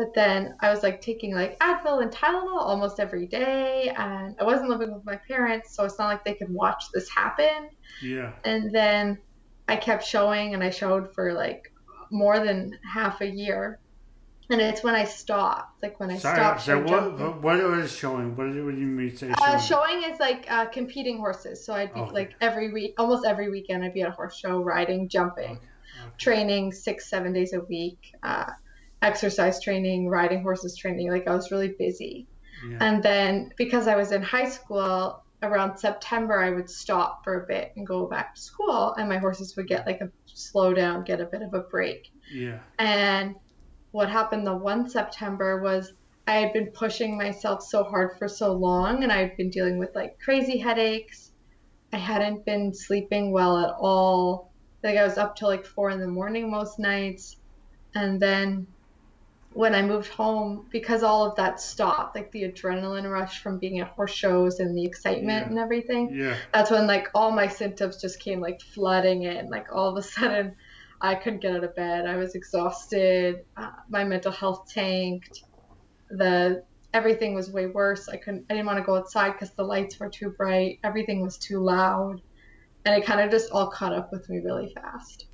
But 0.00 0.14
then 0.14 0.54
I 0.60 0.70
was 0.70 0.82
like 0.82 1.02
taking 1.02 1.34
like 1.34 1.58
Advil 1.58 2.00
and 2.00 2.10
Tylenol 2.10 2.56
almost 2.56 2.98
every 2.98 3.26
day, 3.26 3.92
and 3.94 4.34
I 4.40 4.44
wasn't 4.44 4.70
living 4.70 4.94
with 4.94 5.04
my 5.04 5.16
parents, 5.28 5.76
so 5.76 5.84
it's 5.84 5.98
not 5.98 6.06
like 6.06 6.24
they 6.24 6.32
could 6.32 6.48
watch 6.48 6.84
this 6.94 7.06
happen. 7.10 7.68
Yeah. 8.00 8.32
And 8.46 8.74
then 8.74 9.18
I 9.68 9.76
kept 9.76 10.02
showing, 10.02 10.54
and 10.54 10.64
I 10.64 10.70
showed 10.70 11.12
for 11.14 11.34
like 11.34 11.70
more 12.10 12.40
than 12.40 12.78
half 12.90 13.20
a 13.20 13.26
year, 13.28 13.78
and 14.48 14.58
it's 14.58 14.82
when 14.82 14.94
I 14.94 15.04
stopped, 15.04 15.82
like 15.82 16.00
when 16.00 16.10
I 16.10 16.16
Sorry, 16.16 16.38
stopped. 16.38 16.62
So 16.62 16.82
what, 16.82 17.42
what 17.42 17.62
was 17.62 17.94
showing? 17.94 18.34
What, 18.36 18.46
do 18.46 18.54
you 18.54 18.86
mean 18.86 19.14
say 19.14 19.26
showing? 19.26 19.34
Uh, 19.38 19.58
showing 19.58 20.02
is 20.04 20.18
like 20.18 20.50
uh, 20.50 20.64
competing 20.64 21.18
horses. 21.18 21.62
So 21.62 21.74
I'd 21.74 21.92
be 21.92 22.00
okay. 22.00 22.12
like 22.12 22.34
every 22.40 22.72
week, 22.72 22.94
almost 22.96 23.26
every 23.26 23.50
weekend, 23.50 23.84
I'd 23.84 23.92
be 23.92 24.00
at 24.00 24.08
a 24.08 24.12
horse 24.12 24.38
show, 24.38 24.62
riding, 24.62 25.10
jumping, 25.10 25.44
okay. 25.44 25.60
Okay. 26.06 26.14
training 26.16 26.72
six, 26.72 27.10
seven 27.10 27.34
days 27.34 27.52
a 27.52 27.60
week, 27.60 28.14
uh, 28.22 28.46
exercise 29.02 29.62
training, 29.62 30.08
riding 30.08 30.42
horses 30.42 30.76
training. 30.76 31.10
Like 31.10 31.26
I 31.26 31.34
was 31.34 31.50
really 31.50 31.74
busy. 31.78 32.26
Yeah. 32.68 32.78
And 32.80 33.02
then 33.02 33.52
because 33.56 33.88
I 33.88 33.96
was 33.96 34.12
in 34.12 34.22
high 34.22 34.48
school, 34.48 35.22
around 35.42 35.78
September, 35.78 36.38
I 36.38 36.50
would 36.50 36.68
stop 36.68 37.24
for 37.24 37.42
a 37.42 37.46
bit 37.46 37.72
and 37.76 37.86
go 37.86 38.06
back 38.06 38.34
to 38.34 38.40
school, 38.40 38.94
and 38.94 39.08
my 39.08 39.18
horses 39.18 39.56
would 39.56 39.66
get 39.66 39.86
like 39.86 40.00
a 40.00 40.10
slow 40.26 40.74
down, 40.74 41.04
get 41.04 41.20
a 41.20 41.24
bit 41.24 41.42
of 41.42 41.54
a 41.54 41.60
break. 41.60 42.10
Yeah. 42.32 42.58
And 42.78 43.36
what 43.92 44.08
happened 44.08 44.46
the 44.46 44.56
one 44.56 44.88
September 44.88 45.60
was 45.60 45.92
I 46.26 46.34
had 46.34 46.52
been 46.52 46.66
pushing 46.66 47.16
myself 47.16 47.62
so 47.62 47.82
hard 47.82 48.18
for 48.18 48.28
so 48.28 48.52
long 48.52 49.02
and 49.02 49.10
I'd 49.10 49.36
been 49.36 49.50
dealing 49.50 49.78
with 49.78 49.94
like 49.96 50.20
crazy 50.20 50.58
headaches. 50.58 51.32
I 51.92 51.96
hadn't 51.96 52.44
been 52.44 52.72
sleeping 52.72 53.32
well 53.32 53.58
at 53.58 53.74
all. 53.80 54.52
Like 54.84 54.96
I 54.96 55.02
was 55.02 55.18
up 55.18 55.34
till 55.34 55.48
like 55.48 55.66
four 55.66 55.90
in 55.90 55.98
the 55.98 56.06
morning 56.06 56.50
most 56.50 56.78
nights. 56.78 57.36
And 57.96 58.20
then 58.20 58.68
when 59.52 59.74
I 59.74 59.82
moved 59.82 60.08
home, 60.08 60.66
because 60.70 61.02
all 61.02 61.26
of 61.26 61.36
that 61.36 61.60
stopped, 61.60 62.14
like 62.14 62.30
the 62.30 62.44
adrenaline 62.44 63.10
rush 63.10 63.42
from 63.42 63.58
being 63.58 63.80
at 63.80 63.88
horse 63.88 64.12
shows 64.12 64.60
and 64.60 64.76
the 64.76 64.84
excitement 64.84 65.46
Yeah. 65.46 65.48
and 65.50 65.58
everything, 65.58 66.10
Yeah. 66.14 66.36
that's 66.52 66.70
when 66.70 66.86
like 66.86 67.08
all 67.14 67.32
my 67.32 67.48
symptoms 67.48 68.00
just 68.00 68.20
came 68.20 68.40
like 68.40 68.60
flooding 68.60 69.24
in. 69.24 69.50
Like 69.50 69.66
all 69.74 69.88
of 69.88 69.96
a 69.96 70.02
sudden, 70.02 70.54
I 71.00 71.14
couldn't 71.16 71.40
get 71.40 71.56
out 71.56 71.64
of 71.64 71.74
bed. 71.74 72.06
I 72.06 72.16
was 72.16 72.34
exhausted. 72.34 73.44
Uh, 73.56 73.70
my 73.88 74.04
mental 74.04 74.30
health 74.32 74.70
tanked. 74.72 75.42
The 76.10 76.64
everything 76.92 77.34
was 77.34 77.50
way 77.50 77.66
worse. 77.66 78.08
I 78.08 78.18
couldn't. 78.18 78.46
I 78.50 78.54
didn't 78.54 78.66
want 78.66 78.78
to 78.78 78.84
go 78.84 78.96
outside 78.96 79.32
because 79.32 79.50
the 79.54 79.62
lights 79.64 79.98
were 79.98 80.10
too 80.10 80.30
bright. 80.30 80.78
Everything 80.84 81.22
was 81.22 81.38
too 81.38 81.58
loud, 81.60 82.20
and 82.84 82.94
it 82.94 83.06
kind 83.06 83.20
of 83.20 83.30
just 83.30 83.50
all 83.52 83.70
caught 83.70 83.94
up 83.94 84.12
with 84.12 84.28
me 84.28 84.40
really 84.44 84.72
fast. 84.74 85.26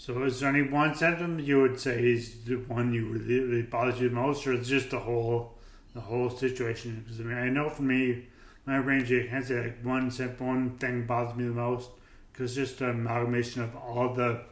So, 0.00 0.22
is 0.22 0.38
there 0.38 0.50
any 0.50 0.62
one 0.62 0.94
symptom 0.94 1.40
you 1.40 1.60
would 1.60 1.80
say 1.80 2.12
is 2.12 2.44
the 2.44 2.54
one 2.54 2.94
you 2.94 3.06
really, 3.06 3.40
really 3.40 3.62
bothers 3.62 4.00
you 4.00 4.08
the 4.08 4.14
most, 4.14 4.46
or 4.46 4.52
it's 4.52 4.68
just 4.68 4.90
the 4.90 5.00
whole, 5.00 5.58
the 5.92 6.00
whole 6.00 6.30
situation? 6.30 7.02
Because 7.04 7.20
I 7.20 7.24
mean, 7.24 7.36
I 7.36 7.48
know 7.48 7.68
for 7.68 7.82
me, 7.82 8.28
my 8.64 8.76
range, 8.76 9.12
I 9.12 9.26
can't 9.26 9.44
say 9.44 9.60
like 9.60 9.84
one 9.84 10.12
symptom, 10.12 10.46
one 10.46 10.78
thing 10.78 11.04
bothers 11.04 11.36
me 11.36 11.46
the 11.46 11.50
most, 11.50 11.90
because 12.32 12.54
just 12.54 12.80
an 12.80 12.90
amalgamation 12.90 13.60
of 13.60 13.74
all 13.74 14.14
the 14.14 14.42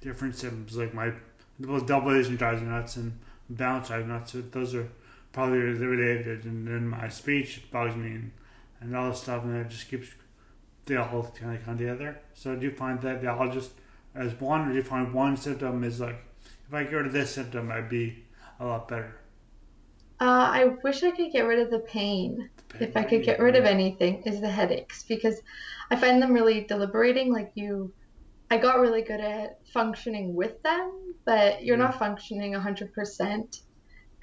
different 0.00 0.36
symptoms, 0.36 0.74
like 0.78 0.94
my 0.94 1.12
well, 1.60 1.80
double 1.80 2.10
vision 2.10 2.36
drives 2.36 2.62
me 2.62 2.68
nuts 2.68 2.96
and 2.96 3.18
balance 3.50 3.88
drives 3.88 4.08
nuts. 4.08 4.32
So 4.32 4.40
those 4.40 4.74
are 4.74 4.88
probably 5.32 5.58
related, 5.58 6.46
and 6.46 6.66
then 6.66 6.88
my 6.88 7.10
speech 7.10 7.70
bugs 7.70 7.94
me, 7.94 8.08
and, 8.08 8.32
and 8.80 8.96
all 8.96 9.10
this 9.10 9.20
stuff, 9.20 9.44
and 9.44 9.54
it 9.54 9.68
just 9.68 9.86
keeps 9.86 10.08
they 10.86 10.96
all 10.96 11.30
kind 11.38 11.58
of 11.58 11.62
come 11.62 11.76
together. 11.76 12.20
So 12.32 12.56
do 12.56 12.64
you 12.64 12.72
find 12.72 13.02
that 13.02 13.20
they 13.20 13.28
all 13.28 13.50
just 13.50 13.72
as 14.14 14.32
one, 14.40 14.68
or 14.68 14.70
do 14.70 14.76
you 14.76 14.82
find 14.82 15.12
one 15.12 15.36
symptom 15.36 15.84
is 15.84 16.00
like, 16.00 16.16
if 16.68 16.74
I 16.74 16.84
get 16.84 16.92
rid 16.92 17.06
of 17.06 17.12
this 17.12 17.32
symptom, 17.32 17.70
I'd 17.70 17.88
be 17.88 18.24
a 18.60 18.64
lot 18.64 18.88
better? 18.88 19.16
Uh, 20.20 20.48
I 20.52 20.64
wish 20.82 21.02
I 21.02 21.10
could 21.10 21.32
get 21.32 21.42
rid 21.42 21.58
of 21.58 21.70
the 21.70 21.80
pain. 21.80 22.48
If 22.80 22.96
I 22.96 23.02
could 23.02 23.22
get 23.24 23.40
rid 23.40 23.56
of 23.56 23.64
anything, 23.64 24.22
is 24.24 24.40
the 24.40 24.50
headaches 24.50 25.02
because 25.02 25.40
I 25.90 25.96
find 25.96 26.22
them 26.22 26.32
really 26.32 26.62
deliberating. 26.62 27.32
Like 27.32 27.52
you, 27.54 27.92
I 28.50 28.58
got 28.58 28.80
really 28.80 29.02
good 29.02 29.20
at 29.20 29.58
functioning 29.68 30.34
with 30.34 30.62
them, 30.62 31.14
but 31.24 31.64
you're 31.64 31.76
not 31.76 31.98
functioning 31.98 32.52
100%. 32.52 33.60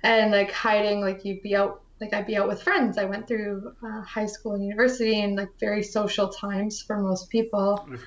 And 0.03 0.31
like 0.31 0.51
hiding, 0.51 1.01
like 1.01 1.23
you'd 1.23 1.43
be 1.43 1.55
out, 1.55 1.83
like 1.99 2.13
I'd 2.13 2.25
be 2.25 2.35
out 2.35 2.47
with 2.47 2.63
friends. 2.63 2.97
I 2.97 3.05
went 3.05 3.27
through 3.27 3.73
uh, 3.85 4.01
high 4.01 4.25
school 4.25 4.53
and 4.53 4.63
university 4.63 5.21
and 5.21 5.35
like 5.35 5.49
very 5.59 5.83
social 5.83 6.29
times 6.29 6.81
for 6.81 6.97
most 6.97 7.29
people. 7.29 7.73
Of 7.73 7.87
course. 7.87 8.01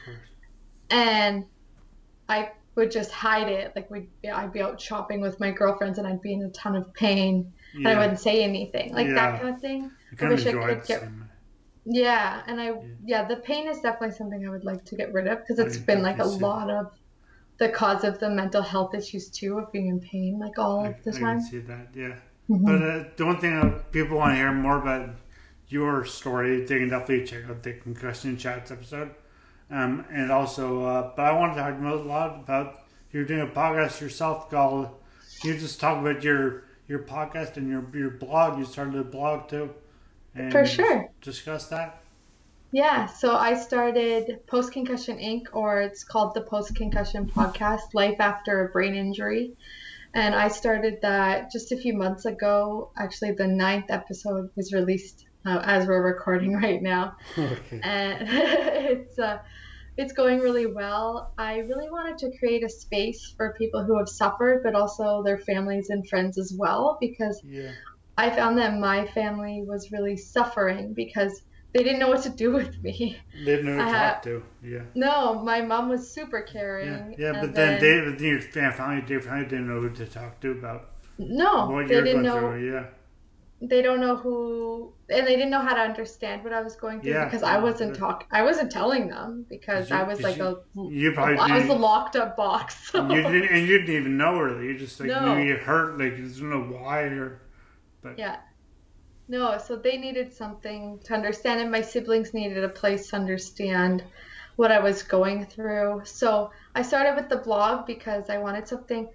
And 0.91 1.45
I 2.29 2.53
would 2.75 2.91
just 2.91 3.11
hide 3.11 3.49
it. 3.49 3.73
Like 3.77 3.91
we'd 3.91 4.09
be, 4.23 4.31
I'd 4.31 4.53
be 4.53 4.61
out 4.63 4.81
shopping 4.81 5.21
with 5.21 5.39
my 5.41 5.51
girlfriends 5.51 5.99
and 5.99 6.07
I'd 6.07 6.21
be 6.23 6.33
in 6.33 6.43
a 6.43 6.51
ton 6.51 6.75
of 6.77 6.93
pain 6.95 7.53
and 7.75 7.89
I 7.89 7.99
wouldn't 7.99 8.21
say 8.21 8.43
anything. 8.43 8.93
Like 8.93 9.07
Yeah. 9.09 9.15
that 9.15 9.41
kind 9.43 9.55
of 9.55 9.61
thing. 9.61 9.91
I 10.21 10.29
wish 10.29 10.47
I 10.47 10.53
could 10.53 10.85
get 10.87 11.03
yeah, 11.87 12.43
and 12.47 12.61
I 12.61 12.73
yeah, 13.05 13.25
the 13.29 13.37
pain 13.37 13.69
is 13.69 13.81
definitely 13.81 14.17
something 14.17 14.47
I 14.47 14.51
would 14.51 14.65
like 14.65 14.85
to 14.87 14.97
get 14.97 15.13
rid 15.13 15.27
of 15.27 15.41
because 15.41 15.59
it's 15.59 15.77
I 15.77 15.81
been 15.81 16.03
like 16.03 16.19
a 16.19 16.25
lot 16.25 16.71
of 16.71 16.93
the 17.59 17.69
cause 17.69 18.05
of 18.05 18.19
the 18.21 18.31
mental 18.31 18.63
health 18.63 18.95
issues 18.95 19.29
too 19.29 19.59
of 19.59 19.71
being 19.71 19.89
in 19.89 20.01
pain 20.01 20.39
like 20.39 20.59
all 20.59 20.81
I, 20.81 20.89
of 20.89 21.03
the 21.05 21.11
I 21.11 21.21
time. 21.21 21.39
can 21.41 21.43
see 21.43 21.59
that, 21.59 21.89
yeah. 21.95 22.17
Mhm. 22.49 22.65
But 22.65 22.83
uh, 22.83 23.05
the 23.17 23.27
one 23.27 23.39
thing 23.39 23.61
that 23.61 23.93
people 23.93 24.17
want 24.17 24.33
to 24.33 24.37
hear 24.37 24.51
more 24.53 24.79
about 24.79 25.11
your 25.69 26.05
story, 26.05 26.65
they 26.65 26.79
can 26.79 26.89
definitely 26.89 27.27
check 27.27 27.45
out 27.49 27.63
the 27.63 27.75
concussion 27.75 28.37
chats 28.37 28.71
episode. 28.71 29.15
Um, 29.71 30.05
and 30.11 30.31
also, 30.31 30.85
uh, 30.85 31.13
but 31.17 31.23
I 31.25 31.33
want 31.33 31.55
to 31.55 31.61
talk 31.61 31.81
a 31.81 31.95
lot 32.07 32.37
about 32.37 32.81
you're 33.13 33.25
doing 33.25 33.41
a 33.41 33.47
podcast 33.47 34.01
yourself 34.01 34.51
called. 34.51 34.89
You 35.43 35.57
just 35.57 35.81
talk 35.81 36.01
about 36.01 36.23
your 36.23 36.65
your 36.89 37.01
podcast 37.01 37.57
and 37.57 37.69
your 37.69 37.85
your 37.95 38.11
blog. 38.11 38.59
You 38.59 38.65
started 38.65 38.97
a 38.97 39.05
blog 39.05 39.49
too. 39.49 39.71
And 40.35 40.53
For 40.53 40.67
sure. 40.67 41.11
Discuss 41.21 41.69
that. 41.69 42.01
Yeah, 42.73 43.07
so 43.07 43.37
I 43.37 43.55
started 43.55 44.41
Post 44.49 44.73
Concussion 44.73 45.19
Inc., 45.19 45.43
or 45.53 45.81
it's 45.81 46.03
called 46.03 46.35
the 46.35 46.41
Post 46.41 46.75
Concussion 46.75 47.31
Podcast 47.31 47.95
Life 47.95 48.17
After 48.19 48.67
a 48.67 48.69
Brain 48.71 48.97
Injury. 48.97 49.53
And 50.13 50.35
I 50.35 50.49
started 50.49 50.99
that 51.03 51.53
just 51.53 51.71
a 51.71 51.77
few 51.77 51.95
months 51.95 52.25
ago. 52.25 52.91
Actually, 52.99 53.33
the 53.33 53.47
ninth 53.47 53.91
episode 53.91 54.51
was 54.57 54.73
released 54.73 55.25
uh, 55.47 55.61
as 55.65 55.87
we're 55.87 56.03
recording 56.03 56.55
right 56.63 56.83
now. 56.83 57.17
Okay. 57.39 57.81
and 57.83 58.29
it's 58.31 59.19
uh, 59.19 59.39
it's 59.97 60.13
going 60.13 60.41
really 60.41 60.67
well. 60.67 61.33
I 61.39 61.59
really 61.59 61.89
wanted 61.91 62.19
to 62.19 62.37
create 62.39 62.65
a 62.65 62.69
space 62.69 63.33
for 63.37 63.55
people 63.59 63.85
who 63.85 63.97
have 63.99 64.09
suffered, 64.09 64.63
but 64.65 64.75
also 64.75 65.23
their 65.23 65.39
families 65.39 65.91
and 65.91 66.09
friends 66.09 66.37
as 66.39 66.53
well, 66.57 66.99
because 67.01 67.41
Yeah. 67.45 67.71
I 68.17 68.31
found 68.31 68.59
that 68.59 68.79
my 68.79 69.07
family 69.09 69.63
was 69.67 69.91
really 69.93 70.17
suffering 70.17 70.95
because 70.95 71.43
they 71.73 71.83
didn't 71.83 71.99
know 71.99 72.09
what 72.09 72.23
to 72.23 72.31
do 72.31 72.53
with 72.59 72.83
me. 72.83 73.19
They 73.33 73.57
didn't 73.57 73.67
know 73.67 73.73
who 73.85 73.91
to 73.91 73.97
Uh, 73.97 74.13
talk 74.13 74.23
to. 74.23 74.43
Yeah. 74.63 74.83
No, 74.95 75.35
my 75.43 75.61
mom 75.63 75.89
was 75.89 76.11
super 76.11 76.43
caring. 76.43 77.15
yeah, 77.19 77.33
but 77.33 77.45
and 77.45 77.55
then, 77.55 77.81
they, 77.81 78.01
then 78.01 78.19
your 78.19 78.41
family, 78.41 79.01
didn't 79.03 79.69
know 79.69 79.81
who 79.81 79.91
to 79.91 80.07
talk 80.07 80.41
to 80.41 80.53
about 80.53 80.91
no, 81.19 81.67
what 81.71 81.89
they 81.89 81.95
you're 81.95 82.05
didn't 82.05 82.23
going 82.23 82.25
know. 82.25 82.51
through. 82.51 82.73
Yeah, 82.73 82.87
They 83.69 83.83
don't 83.83 84.01
know 84.01 84.17
who, 84.17 84.93
and 85.09 85.27
they 85.27 85.37
didn't 85.37 85.51
know 85.51 85.61
how 85.61 85.75
to 85.75 85.81
understand 85.81 86.45
what 86.45 86.53
I 86.53 86.61
was 86.61 86.77
going 86.77 87.01
through 87.01 87.13
Yeah, 87.13 87.25
because 87.25 87.43
I 87.43 87.59
wasn't 87.59 87.97
talk. 87.97 88.27
I 88.31 88.43
wasn't 88.43 88.71
telling 88.71 89.09
them 89.09 89.47
because 89.49 89.91
You- 89.91 89.97
I 89.97 90.03
was 90.03 90.21
like 90.23 90.37
you- 90.39 90.45
a. 90.77 90.89
you 90.91 91.13
probably 91.13 91.37
I 91.39 91.59
was 91.59 91.69
a 91.69 91.73
locked 91.75 92.17
up 92.17 92.37
box. 92.37 92.89
so- 92.91 93.09
you 93.11 93.23
didn't, 93.23 93.49
and 93.51 93.67
you 93.67 93.79
didn't 93.79 93.95
even 93.95 94.17
know 94.17 94.39
really. 94.39 94.67
You 94.67 94.79
just 94.79 94.99
like 95.01 95.09
No. 95.09 95.35
knew 95.35 95.43
you 95.45 95.57
hurt, 95.57 95.99
like 95.99 96.17
you 96.19 96.29
didn't 96.29 96.51
know 96.51 96.63
why 96.79 97.03
or. 97.03 97.41
But 98.03 98.19
Yeah. 98.19 98.37
No, 99.29 99.57
so 99.59 99.77
they 99.77 99.97
needed 99.97 100.35
something 100.35 100.99
to 101.05 101.15
understand, 101.15 101.61
and 101.61 101.71
my 101.71 101.81
siblings 101.81 102.35
needed 102.35 102.63
a 102.63 102.69
place 102.69 103.09
to 103.11 103.17
understand 103.17 104.05
what 104.57 104.71
I 104.71 104.81
was 104.81 105.03
going 105.03 105.47
through. 105.47 106.03
So 106.05 106.51
I 106.75 106.83
started 106.83 107.15
with 107.17 107.29
the 107.31 107.39
blog 107.39 107.87
because 107.87 108.29
I 108.29 108.39
wanted 108.39 108.69
something 108.69 109.09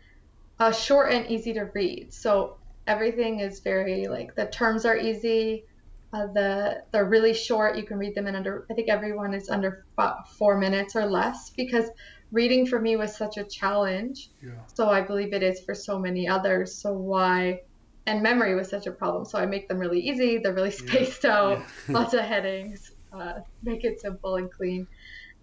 uh, 0.60 0.72
short 0.72 1.14
and 1.14 1.26
easy 1.28 1.54
to 1.54 1.66
read. 1.76 2.12
So 2.14 2.58
everything 2.90 3.40
is 3.40 3.62
very 3.64 4.08
like 4.08 4.36
the 4.36 4.48
terms 4.48 4.86
are 4.86 4.98
easy. 4.98 5.64
Uh, 6.12 6.26
the 6.34 6.84
they're 6.92 7.06
really 7.06 7.34
short. 7.34 7.78
You 7.78 7.84
can 7.84 7.98
read 7.98 8.16
them 8.16 8.28
in 8.28 8.36
under. 8.36 8.66
I 8.70 8.74
think 8.74 8.90
everyone 8.90 9.34
is 9.34 9.48
under 9.50 9.86
f- 10.00 10.28
four 10.38 10.58
minutes 10.58 10.96
or 10.96 11.06
less 11.06 11.52
because 11.56 11.88
reading 12.32 12.66
for 12.66 12.80
me 12.82 12.96
was 12.96 13.16
such 13.16 13.38
a 13.38 13.44
challenge. 13.44 14.30
yeah, 14.42 14.52
So 14.74 14.90
I 14.90 15.02
believe 15.02 15.34
it 15.34 15.44
is 15.44 15.62
for 15.66 15.76
so 15.76 16.00
many 16.00 16.28
others. 16.28 16.82
So 16.82 16.94
why? 16.94 17.60
And 18.08 18.24
memory 18.24 18.56
was 18.56 18.70
such 18.70 18.88
a 18.88 18.92
problem. 18.92 19.26
So 19.26 19.38
I 19.38 19.46
make 19.46 19.68
them 19.68 19.78
really 19.78 20.00
easy. 20.00 20.40
They're 20.40 20.54
really 20.54 20.72
spaced 20.72 21.26
out, 21.26 21.60
yeah. 21.60 21.94
lots 22.00 22.14
of 22.16 22.22
headings, 22.22 22.92
uh, 23.14 23.34
make 23.62 23.84
it 23.84 24.02
simple 24.02 24.36
and 24.38 24.50
clean. 24.52 24.88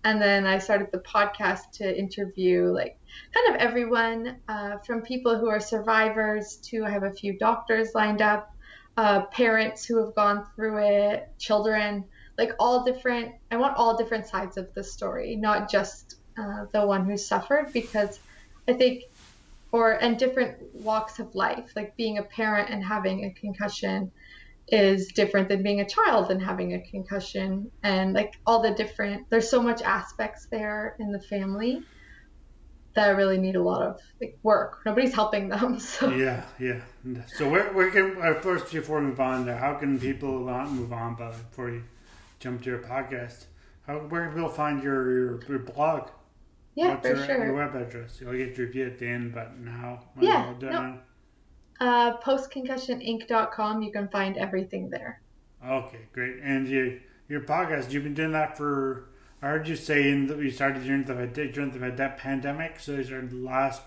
And 0.06 0.22
then 0.22 0.46
I 0.46 0.58
started 0.58 0.92
the 0.92 1.00
podcast 1.00 1.72
to 1.78 1.98
interview 1.98 2.72
like 2.72 2.96
kind 3.34 3.56
of 3.56 3.60
everyone 3.60 4.36
uh, 4.48 4.78
from 4.86 5.02
people 5.02 5.36
who 5.36 5.48
are 5.48 5.58
survivors 5.58 6.58
to 6.66 6.84
I 6.84 6.90
have 6.90 7.02
a 7.02 7.10
few 7.10 7.36
doctors 7.36 7.88
lined 7.92 8.22
up, 8.22 8.54
uh, 8.96 9.22
parents 9.22 9.84
who 9.84 10.04
have 10.04 10.14
gone 10.14 10.46
through 10.54 10.78
it, 10.78 11.28
children, 11.40 12.04
like 12.38 12.52
all 12.60 12.84
different. 12.84 13.34
I 13.50 13.56
want 13.56 13.76
all 13.76 13.96
different 13.96 14.28
sides 14.28 14.56
of 14.56 14.72
the 14.74 14.84
story, 14.84 15.34
not 15.34 15.68
just 15.68 16.14
uh, 16.38 16.66
the 16.72 16.86
one 16.86 17.04
who 17.04 17.16
suffered, 17.16 17.72
because 17.72 18.20
I 18.68 18.74
think, 18.74 19.02
or 19.72 19.90
and 19.94 20.16
different 20.16 20.72
walks 20.72 21.18
of 21.18 21.34
life, 21.34 21.72
like 21.74 21.96
being 21.96 22.18
a 22.18 22.22
parent 22.22 22.70
and 22.70 22.84
having 22.84 23.24
a 23.24 23.30
concussion 23.32 24.12
is 24.68 25.12
different 25.14 25.48
than 25.48 25.62
being 25.62 25.80
a 25.80 25.88
child 25.88 26.30
and 26.30 26.42
having 26.42 26.74
a 26.74 26.82
concussion 26.90 27.70
and 27.82 28.14
like 28.14 28.32
all 28.46 28.62
the 28.62 28.72
different 28.72 29.28
there's 29.30 29.48
so 29.48 29.62
much 29.62 29.80
aspects 29.82 30.48
there 30.50 30.96
in 30.98 31.12
the 31.12 31.20
family 31.20 31.82
that 32.96 33.10
really 33.10 33.38
need 33.38 33.54
a 33.54 33.62
lot 33.62 33.82
of 33.82 34.00
like 34.20 34.36
work 34.42 34.78
nobody's 34.84 35.14
helping 35.14 35.48
them 35.48 35.78
so 35.96 36.10
yeah, 36.10 36.42
yeah. 36.58 36.80
So 37.26 37.48
where 37.48 37.72
where 37.72 37.90
can 37.90 38.16
uh, 38.20 38.40
first 38.40 38.72
before 38.72 39.00
we 39.00 39.06
move 39.06 39.20
on 39.20 39.44
there? 39.44 39.56
How 39.56 39.74
can 39.74 40.00
people 40.00 40.40
not 40.40 40.70
move 40.70 40.92
on? 40.92 41.14
But 41.14 41.32
before 41.32 41.70
you 41.70 41.84
jump 42.40 42.62
to 42.62 42.70
your 42.70 42.78
podcast, 42.80 43.44
how 43.86 43.98
where 43.98 44.28
people 44.30 44.48
find 44.48 44.82
your 44.82 45.12
your, 45.12 45.40
your 45.48 45.58
blog? 45.60 46.08
yeah 46.74 46.90
What's 46.90 47.08
for 47.08 47.14
your, 47.14 47.26
sure 47.26 47.44
your 47.44 47.54
web 47.54 47.74
address? 47.76 48.20
I'll 48.26 48.32
get 48.32 48.56
your 48.56 48.66
repeat 48.66 48.86
at 48.86 48.98
the 48.98 49.06
end, 49.06 49.34
but 49.34 49.58
now 49.58 50.00
Yeah, 50.18 50.46
well 50.46 50.54
do 50.54 50.66
it 50.66 50.72
no. 50.72 50.98
Uh 51.80 52.16
postconcussioninc.com 52.18 53.82
you 53.82 53.92
can 53.92 54.08
find 54.08 54.36
everything 54.36 54.90
there 54.90 55.20
Okay, 55.64 55.98
great. 56.12 56.36
And 56.42 56.68
you, 56.68 57.00
your 57.28 57.40
podcast, 57.40 57.90
you've 57.90 58.04
been 58.04 58.14
doing 58.14 58.32
that 58.32 58.56
for. 58.56 59.08
I 59.42 59.48
heard 59.48 59.68
you 59.68 59.76
say 59.76 60.10
in 60.10 60.26
that 60.28 60.38
you 60.38 60.50
started 60.50 60.84
during 60.84 61.04
the 61.04 61.26
during 61.52 61.70
the 61.70 61.90
that 61.90 62.18
pandemic. 62.18 62.80
So 62.80 62.92
you 62.92 63.04
started 63.04 63.32
last 63.32 63.82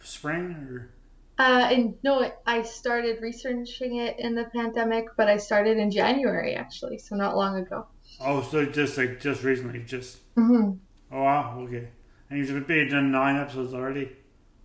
spring, 0.00 0.52
or 0.70 0.90
uh 1.36 1.68
and 1.70 1.94
no 2.04 2.30
i 2.46 2.62
started 2.62 3.20
researching 3.20 3.96
it 3.96 4.16
in 4.20 4.36
the 4.36 4.44
pandemic 4.54 5.06
but 5.16 5.28
i 5.28 5.36
started 5.36 5.78
in 5.78 5.90
january 5.90 6.54
actually 6.54 6.96
so 6.96 7.16
not 7.16 7.36
long 7.36 7.56
ago 7.56 7.84
oh, 8.20 8.40
so 8.40 8.64
just 8.64 8.96
like 8.96 9.18
just 9.18 9.42
recently, 9.42 9.80
just 9.80 10.18
hmm 10.36 10.72
oh 11.10 11.22
wow, 11.22 11.58
okay. 11.60 11.88
And 12.30 12.38
you've 12.38 12.66
been 12.68 12.88
done 12.88 13.10
nine 13.10 13.36
episodes 13.36 13.74
already. 13.74 14.12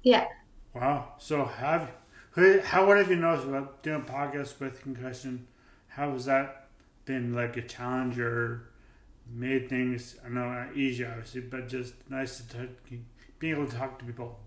yeah 0.03 0.25
Wow. 0.75 1.13
So 1.17 1.45
have 1.45 1.91
how 2.35 2.85
what 2.87 2.97
have 2.97 3.09
you 3.09 3.15
noticed 3.15 3.47
about 3.47 3.83
doing 3.83 4.03
podcasts 4.03 4.59
with 4.59 4.81
concussion? 4.81 5.47
How 5.87 6.11
has 6.11 6.25
that 6.25 6.67
been 7.05 7.33
like 7.33 7.57
a 7.57 7.61
challenge 7.61 8.19
or 8.19 8.69
made 9.31 9.69
things? 9.69 10.17
I 10.25 10.29
know 10.29 10.51
not 10.51 10.75
easy, 10.75 11.05
obviously, 11.05 11.41
but 11.41 11.67
just 11.67 11.93
nice 12.09 12.37
to 12.37 12.47
talk, 12.57 12.69
being 13.39 13.55
able 13.55 13.67
to 13.67 13.75
talk 13.75 13.99
to 13.99 14.05
people. 14.05 14.39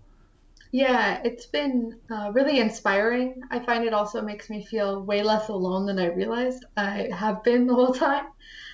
Yeah, 0.71 1.21
it's 1.23 1.45
been 1.45 1.99
uh, 2.09 2.31
really 2.33 2.59
inspiring. 2.59 3.41
I 3.51 3.59
find 3.59 3.83
it 3.83 3.93
also 3.93 4.23
makes 4.23 4.49
me 4.49 4.65
feel 4.65 5.03
way 5.03 5.21
less 5.21 5.49
alone 5.49 5.85
than 5.85 5.99
I 5.99 6.07
realized 6.07 6.65
I 6.75 7.09
have 7.13 7.43
been 7.43 7.67
the 7.67 7.75
whole 7.75 7.93
time. 7.93 8.25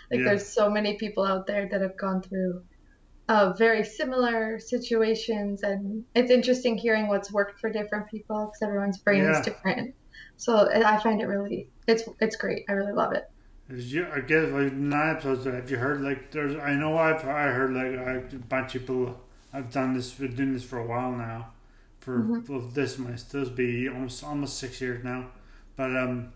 Like, 0.10 0.22
yeah. 0.22 0.25
there's 0.28 0.48
so 0.48 0.70
many 0.70 0.98
people 0.98 1.25
out 1.25 1.46
there 1.46 1.68
that 1.70 1.82
have 1.82 1.98
gone 1.98 2.22
through 2.22 2.63
uh, 3.29 3.53
very 3.53 3.86
similar 3.86 4.59
situations, 4.59 5.63
and 5.63 6.03
it's 6.15 6.31
interesting 6.31 6.77
hearing 6.77 7.07
what's 7.07 7.31
worked 7.31 7.59
for 7.62 7.69
different 7.69 8.09
people 8.09 8.48
because 8.48 8.62
everyone's 8.62 8.98
brain 8.98 9.24
yeah. 9.24 9.39
is 9.39 9.45
different. 9.45 9.95
So 10.36 10.69
I 10.69 10.98
find 11.00 11.21
it 11.21 11.25
really, 11.25 11.69
it's 11.88 12.03
it's 12.19 12.36
great. 12.36 12.65
I 12.67 12.74
really 12.74 12.93
love 12.93 13.13
it. 13.13 13.29
You, 13.69 14.07
I 14.13 14.21
guess 14.21 14.50
like 14.51 14.74
nine 14.74 15.15
episodes. 15.15 15.45
Have 15.45 15.69
you 15.69 15.77
heard 15.77 16.01
like 16.01 16.31
there's? 16.31 16.55
I 16.57 16.74
know 16.74 16.98
I've 16.98 17.25
I 17.25 17.48
heard 17.48 17.74
like 17.74 18.33
a 18.33 18.38
bunch 18.38 18.75
of 18.75 18.81
people. 18.81 19.19
I've 19.53 19.71
done 19.71 19.93
this, 19.93 20.12
been 20.12 20.36
doing 20.36 20.53
this 20.53 20.63
for 20.63 20.77
a 20.77 20.86
while 20.86 21.12
now 21.12 21.51
for 22.00 22.19
mm-hmm. 22.19 22.53
well, 22.53 22.62
this 22.62 22.98
might 22.98 23.24
this 23.31 23.50
be 23.50 23.88
almost 23.88 24.24
almost 24.24 24.57
six 24.57 24.81
years 24.81 25.03
now, 25.03 25.27
but 25.75 25.95
um, 25.95 26.33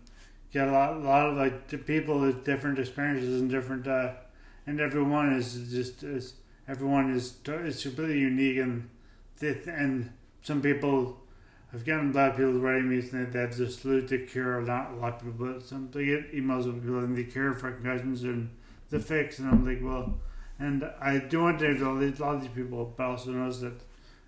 get 0.52 0.68
a 0.68 0.72
lot 0.72 0.94
a 0.94 0.98
lot 0.98 1.30
of 1.30 1.36
like 1.36 1.68
the 1.68 1.78
people 1.78 2.20
with 2.20 2.44
different 2.44 2.78
experiences 2.78 3.40
and 3.40 3.50
different 3.50 3.86
uh, 3.86 4.12
and 4.66 4.80
everyone 4.80 5.32
is 5.32 5.70
just 5.70 6.02
is 6.02 6.34
everyone 6.68 7.12
is 7.12 7.36
is 7.46 7.82
completely 7.82 8.18
unique 8.18 8.58
and 8.58 8.88
and 9.40 10.12
some 10.42 10.62
people. 10.62 11.20
I've 11.72 11.84
gotten 11.84 12.16
of 12.16 12.36
people 12.36 12.52
writing 12.60 12.88
me 12.88 13.02
saying 13.02 13.32
that 13.32 13.52
the 13.52 13.68
salute 13.68 14.06
the 14.06 14.18
cure, 14.18 14.62
not 14.62 14.92
a 14.92 14.94
lot 14.94 15.14
of 15.14 15.18
people, 15.24 15.54
but 15.54 15.62
some 15.62 15.90
they 15.90 16.04
get 16.04 16.32
emails 16.32 16.68
of 16.68 16.80
people 16.80 17.00
and 17.00 17.16
the 17.16 17.24
cure 17.24 17.54
for 17.54 17.72
concussions 17.72 18.22
and 18.22 18.50
the 18.90 19.00
fix, 19.00 19.40
and 19.40 19.48
I'm 19.48 19.66
like, 19.66 19.80
well, 19.82 20.14
and 20.58 20.88
I 21.00 21.18
do 21.18 21.50
to 21.58 21.72
a 21.72 22.22
lot 22.22 22.36
of 22.36 22.40
these 22.42 22.50
people, 22.50 22.94
but 22.96 23.04
also 23.04 23.32
knows 23.32 23.60
that 23.62 23.80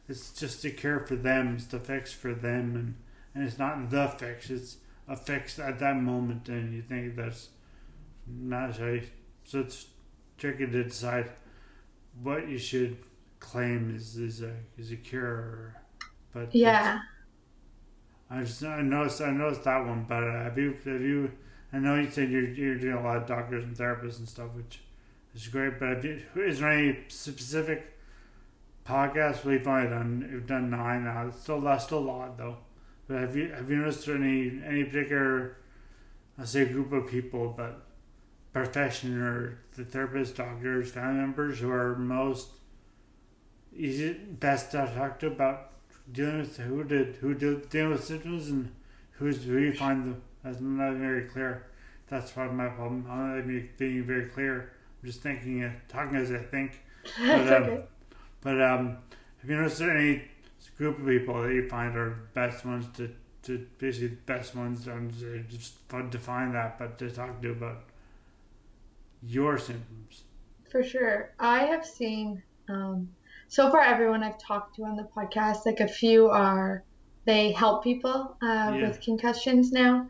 it's 0.08 0.32
just 0.32 0.62
to 0.62 0.70
care 0.70 1.00
for 1.00 1.14
them. 1.14 1.54
It's 1.54 1.66
the 1.66 1.78
fix 1.78 2.12
for 2.12 2.34
them, 2.34 2.74
and 2.74 2.94
and 3.34 3.46
it's 3.46 3.58
not 3.58 3.90
the 3.90 4.08
fix. 4.18 4.50
It's 4.50 4.78
a 5.06 5.14
fix 5.14 5.58
at 5.58 5.78
that 5.78 5.96
moment, 5.96 6.48
and 6.48 6.74
you 6.74 6.82
think 6.82 7.14
that's 7.14 7.50
not 8.26 8.74
so. 8.74 9.00
So 9.44 9.60
it's 9.60 9.86
tricky 10.38 10.66
to 10.66 10.84
decide 10.84 11.30
what 12.22 12.48
you 12.48 12.58
should 12.58 12.98
claim 13.40 13.94
is 13.94 14.16
is 14.16 14.42
a 14.42 14.52
is 14.78 14.92
a 14.92 14.96
cure, 14.96 15.74
but 16.32 16.54
yeah. 16.54 17.00
I 18.28 18.40
just 18.40 18.62
I 18.64 18.82
noticed 18.82 19.20
I 19.20 19.30
noticed 19.30 19.64
that 19.64 19.86
one, 19.86 20.04
but 20.08 20.22
uh, 20.22 20.44
have 20.44 20.58
you 20.58 20.72
have 20.84 21.00
you? 21.00 21.32
I 21.72 21.78
know 21.78 21.96
you 21.96 22.10
said 22.10 22.30
you're 22.30 22.48
you're 22.48 22.78
doing 22.78 22.94
a 22.94 23.02
lot 23.02 23.18
of 23.18 23.26
doctors 23.26 23.64
and 23.64 23.76
therapists 23.76 24.18
and 24.18 24.28
stuff, 24.28 24.50
which 24.54 24.80
is 25.34 25.46
great. 25.48 25.78
But 25.78 25.88
have 25.88 26.04
you, 26.04 26.22
is 26.36 26.60
there 26.60 26.70
any 26.70 26.98
specific 27.08 27.96
podcast 28.86 29.44
we've 29.44 29.66
only 29.66 29.88
done 29.88 30.28
we've 30.32 30.46
done 30.46 30.70
nine 30.70 31.04
now. 31.04 31.26
It's 31.28 31.40
still 31.40 31.60
that's 31.60 31.84
still 31.84 31.98
a 31.98 32.00
lot 32.00 32.38
though. 32.38 32.56
But 33.08 33.20
have 33.20 33.36
you 33.36 33.50
have 33.52 33.70
you 33.70 33.76
noticed 33.76 34.08
any 34.08 34.60
any 34.64 34.84
particular 34.84 35.56
I 36.38 36.44
say 36.44 36.66
group 36.66 36.92
of 36.92 37.08
people, 37.08 37.54
but 37.56 37.85
profession 38.56 39.20
or 39.20 39.58
the 39.76 39.84
therapists, 39.84 40.34
doctors, 40.34 40.90
family 40.90 41.20
members 41.20 41.58
who 41.58 41.70
are 41.70 41.94
most 41.96 42.48
easy 43.76 44.14
best 44.14 44.70
to 44.70 44.90
talk 44.96 45.18
to 45.18 45.26
about 45.26 45.72
dealing 46.10 46.38
with 46.38 46.56
who 46.56 46.82
did 46.82 47.16
who 47.16 47.34
did 47.34 47.68
dealing 47.68 47.90
with 47.90 48.04
symptoms 48.04 48.48
and 48.48 48.72
who's 49.18 49.44
who 49.44 49.58
you 49.58 49.74
find 49.74 50.06
them 50.06 50.22
that's 50.42 50.60
not 50.60 50.94
very 50.94 51.24
clear. 51.24 51.66
That's 52.08 52.30
part 52.30 52.48
of 52.48 52.54
my 52.54 52.68
problem. 52.68 53.04
I'm 53.10 53.54
not 53.54 53.78
being 53.78 54.04
very 54.04 54.26
clear. 54.26 54.72
I'm 55.02 55.06
just 55.06 55.20
thinking, 55.20 55.64
uh, 55.64 55.72
talking 55.88 56.16
as 56.16 56.30
I 56.32 56.38
think. 56.38 56.80
But, 57.18 57.52
um, 57.52 57.62
okay. 57.62 57.82
But 58.40 58.62
um, 58.62 58.96
have 59.40 59.50
you 59.50 59.56
noticed 59.56 59.80
any 59.80 60.22
group 60.78 60.98
of 60.98 61.06
people 61.06 61.42
that 61.42 61.52
you 61.52 61.68
find 61.68 61.96
are 61.96 62.10
best 62.32 62.64
ones 62.64 62.86
to, 62.96 63.10
to 63.42 63.66
basically 63.78 64.16
best 64.26 64.54
ones 64.54 64.86
and 64.86 65.12
just 65.48 65.74
fun 65.88 66.10
to 66.10 66.18
find 66.18 66.54
that, 66.54 66.78
but 66.78 66.98
to 66.98 67.10
talk 67.10 67.42
to 67.42 67.50
about 67.50 67.84
your 69.26 69.58
symptoms? 69.58 70.24
For 70.70 70.82
sure. 70.82 71.34
I 71.38 71.64
have 71.66 71.84
seen 71.84 72.42
um, 72.68 73.08
so 73.48 73.70
far 73.70 73.80
everyone 73.80 74.22
I've 74.22 74.38
talked 74.38 74.76
to 74.76 74.84
on 74.84 74.96
the 74.96 75.08
podcast, 75.16 75.66
like 75.66 75.80
a 75.80 75.88
few 75.88 76.28
are 76.28 76.84
they 77.24 77.52
help 77.52 77.82
people 77.82 78.36
uh, 78.42 78.72
yeah. 78.74 78.88
with 78.88 79.00
concussions 79.00 79.72
now. 79.72 80.08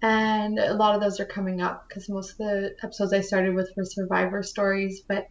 And 0.00 0.58
a 0.58 0.74
lot 0.74 0.94
of 0.94 1.00
those 1.00 1.18
are 1.18 1.26
coming 1.26 1.60
up 1.60 1.88
because 1.88 2.08
most 2.08 2.32
of 2.32 2.38
the 2.38 2.76
episodes 2.82 3.12
I 3.12 3.20
started 3.20 3.54
with 3.54 3.72
were 3.76 3.84
survivor 3.84 4.42
stories. 4.42 5.00
But 5.00 5.26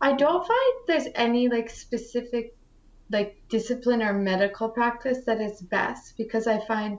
I 0.00 0.12
don't 0.12 0.46
find 0.46 0.74
there's 0.86 1.08
any 1.14 1.48
like 1.48 1.70
specific 1.70 2.56
like 3.10 3.36
discipline 3.48 4.02
or 4.02 4.12
medical 4.12 4.68
practice 4.68 5.18
that 5.26 5.40
is 5.40 5.60
best 5.60 6.16
because 6.16 6.46
I 6.46 6.58
find 6.66 6.98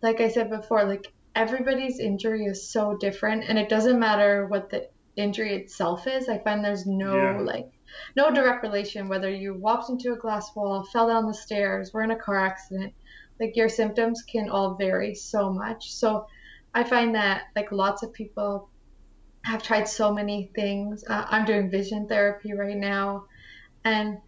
like 0.00 0.20
I 0.20 0.28
said 0.28 0.50
before 0.50 0.84
like 0.84 1.12
everybody's 1.34 1.98
injury 1.98 2.44
is 2.44 2.70
so 2.70 2.96
different 2.96 3.44
and 3.48 3.58
it 3.58 3.68
doesn't 3.68 3.98
matter 3.98 4.46
what 4.46 4.70
the 4.70 4.88
injury 5.16 5.54
itself 5.54 6.06
is. 6.06 6.28
I 6.28 6.38
find 6.38 6.64
there's 6.64 6.86
no 6.86 7.16
yeah. 7.16 7.40
like 7.40 7.70
no 8.16 8.30
direct 8.30 8.62
relation 8.62 9.08
whether 9.08 9.30
you 9.30 9.54
walked 9.54 9.90
into 9.90 10.12
a 10.12 10.16
glass 10.16 10.54
wall, 10.56 10.84
fell 10.92 11.08
down 11.08 11.26
the 11.26 11.34
stairs, 11.34 11.92
were 11.92 12.02
in 12.02 12.10
a 12.10 12.18
car 12.18 12.38
accident. 12.38 12.94
Like 13.40 13.56
your 13.56 13.68
symptoms 13.68 14.22
can 14.22 14.48
all 14.48 14.74
vary 14.74 15.14
so 15.14 15.52
much. 15.52 15.92
So 15.92 16.26
I 16.74 16.84
find 16.84 17.14
that 17.14 17.44
like 17.56 17.72
lots 17.72 18.02
of 18.02 18.12
people 18.12 18.70
have 19.44 19.62
tried 19.62 19.88
so 19.88 20.12
many 20.12 20.50
things. 20.54 21.04
Uh, 21.08 21.26
I'm 21.28 21.44
doing 21.44 21.70
vision 21.70 22.06
therapy 22.06 22.52
right 22.52 22.76
now. 22.76 23.24
And 23.84 24.18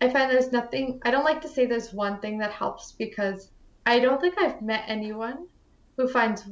I 0.00 0.10
find 0.10 0.30
there's 0.30 0.52
nothing, 0.52 1.00
I 1.04 1.10
don't 1.10 1.24
like 1.24 1.42
to 1.42 1.48
say 1.48 1.66
there's 1.66 1.92
one 1.92 2.20
thing 2.20 2.38
that 2.38 2.52
helps 2.52 2.92
because 2.92 3.50
I 3.86 4.00
don't 4.00 4.20
think 4.20 4.34
I've 4.38 4.60
met 4.60 4.84
anyone 4.86 5.46
who 5.96 6.08
finds, 6.08 6.44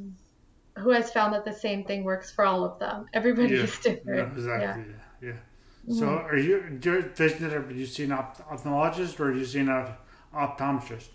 who 0.77 0.91
has 0.91 1.11
found 1.11 1.33
that 1.35 1.45
the 1.45 1.53
same 1.53 1.85
thing 1.85 2.05
works 2.05 2.31
for 2.31 2.45
all 2.45 2.65
of 2.65 2.79
them. 2.79 3.07
Everybody 3.15 3.55
yeah, 3.55 3.63
is 3.63 3.79
different. 3.79 4.19
Yeah, 4.19 4.33
exactly. 4.33 4.85
Yeah. 5.23 5.29
yeah. 5.29 5.95
So 5.95 6.07
mm-hmm. 6.07 6.27
are 6.27 6.37
you, 6.37 6.81
your 6.83 7.03
vision 7.03 7.49
therapy, 7.49 7.75
you 7.77 7.87
see 7.87 8.05
an 8.05 8.11
ophthalmologist 8.11 9.21
or 9.21 9.31
are 9.31 9.35
you 9.35 9.45
seeing 9.45 9.69
an 9.69 9.87
optometrist? 10.35 11.09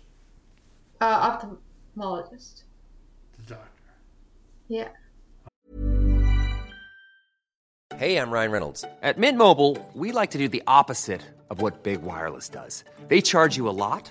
Uh, 1.00 1.30
ophthalmologist. 1.96 2.62
The 3.38 3.54
doctor. 3.54 3.82
Yeah. 4.68 4.88
Hey, 7.96 8.16
I'm 8.16 8.30
Ryan 8.30 8.50
Reynolds. 8.50 8.84
At 9.02 9.18
Mint 9.18 9.36
Mobile, 9.36 9.78
we 9.94 10.12
like 10.12 10.30
to 10.30 10.38
do 10.38 10.48
the 10.48 10.62
opposite 10.66 11.20
of 11.50 11.60
what 11.60 11.82
Big 11.82 12.02
Wireless 12.02 12.48
does. 12.48 12.84
They 13.08 13.20
charge 13.20 13.56
you 13.56 13.68
a 13.68 13.70
lot, 13.70 14.10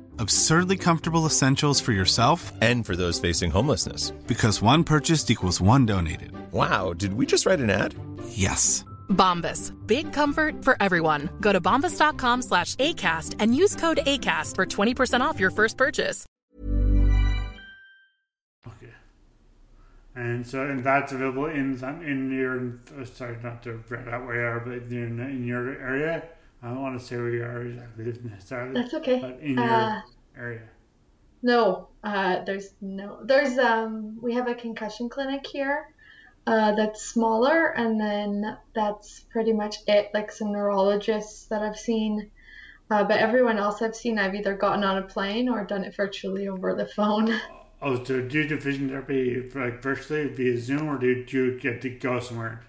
Absurdly 0.21 0.77
comfortable 0.77 1.25
essentials 1.25 1.81
for 1.81 1.93
yourself 1.93 2.51
and 2.61 2.85
for 2.85 2.95
those 2.95 3.19
facing 3.19 3.49
homelessness. 3.49 4.11
Because 4.27 4.61
one 4.61 4.83
purchased 4.83 5.31
equals 5.31 5.59
one 5.59 5.87
donated. 5.87 6.31
Wow, 6.51 6.93
did 6.93 7.13
we 7.15 7.25
just 7.25 7.47
write 7.47 7.59
an 7.59 7.71
ad? 7.71 7.95
Yes. 8.29 8.85
Bombas. 9.09 9.73
Big 9.87 10.13
comfort 10.13 10.63
for 10.63 10.77
everyone. 10.79 11.27
Go 11.41 11.51
to 11.51 11.59
bombas.com 11.59 12.43
slash 12.43 12.75
ACAST 12.75 13.37
and 13.39 13.55
use 13.55 13.75
code 13.75 14.01
ACAST 14.05 14.53
for 14.53 14.67
20% 14.67 15.21
off 15.21 15.39
your 15.39 15.49
first 15.49 15.75
purchase. 15.75 16.23
Okay. 18.67 18.93
And 20.15 20.45
so, 20.45 20.69
and 20.69 20.83
that's 20.83 21.13
available 21.13 21.47
in 21.47 21.83
in 22.05 22.31
your, 22.31 22.73
uh, 23.01 23.05
sorry, 23.05 23.37
not 23.41 23.63
to 23.63 23.79
brag 23.89 24.07
out 24.07 24.27
where 24.27 24.35
you 24.35 24.45
are, 24.45 24.59
but 24.59 24.83
in, 24.95 25.19
in 25.19 25.47
your 25.47 25.67
area. 25.81 26.21
I 26.63 26.67
don't 26.67 26.79
want 26.83 26.99
to 26.99 27.03
say 27.03 27.15
where 27.15 27.31
you 27.31 27.43
are 27.43 27.61
exactly. 27.63 28.13
Sorry. 28.45 28.71
That's 28.71 28.93
okay. 28.93 29.19
But 29.19 29.39
in 29.41 29.57
Uh, 29.57 29.63
your 29.63 30.03
area. 30.37 30.61
No, 31.43 31.89
uh, 32.03 32.43
there's 32.45 32.73
no. 32.81 33.19
There's 33.23 33.57
um. 33.57 34.19
We 34.21 34.33
have 34.35 34.47
a 34.47 34.55
concussion 34.55 35.09
clinic 35.09 35.45
here. 35.45 35.87
Uh, 36.45 36.73
that's 36.75 37.03
smaller, 37.03 37.67
and 37.67 37.99
then 37.99 38.57
that's 38.73 39.21
pretty 39.31 39.53
much 39.53 39.77
it. 39.87 40.11
Like 40.13 40.31
some 40.31 40.51
neurologists 40.51 41.45
that 41.45 41.61
I've 41.61 41.77
seen, 41.77 42.31
uh, 42.89 43.03
but 43.03 43.19
everyone 43.19 43.57
else 43.57 43.81
I've 43.81 43.95
seen, 43.95 44.17
I've 44.17 44.35
either 44.35 44.55
gotten 44.55 44.83
on 44.83 44.97
a 44.97 45.03
plane 45.03 45.49
or 45.49 45.63
done 45.63 45.83
it 45.83 45.95
virtually 45.95 46.47
over 46.47 46.73
the 46.75 46.87
phone. 46.87 47.39
Oh, 47.83 47.95
so 48.03 48.21
do 48.21 48.37
you 48.37 48.47
do 48.47 48.59
vision 48.59 48.89
therapy 48.89 49.49
like 49.55 49.81
virtually 49.81 50.27
via 50.27 50.55
Zoom, 50.59 50.87
or 50.87 50.99
do 50.99 51.25
you 51.27 51.59
get 51.59 51.81
to 51.81 51.89
go 51.89 52.19
somewhere? 52.19 52.61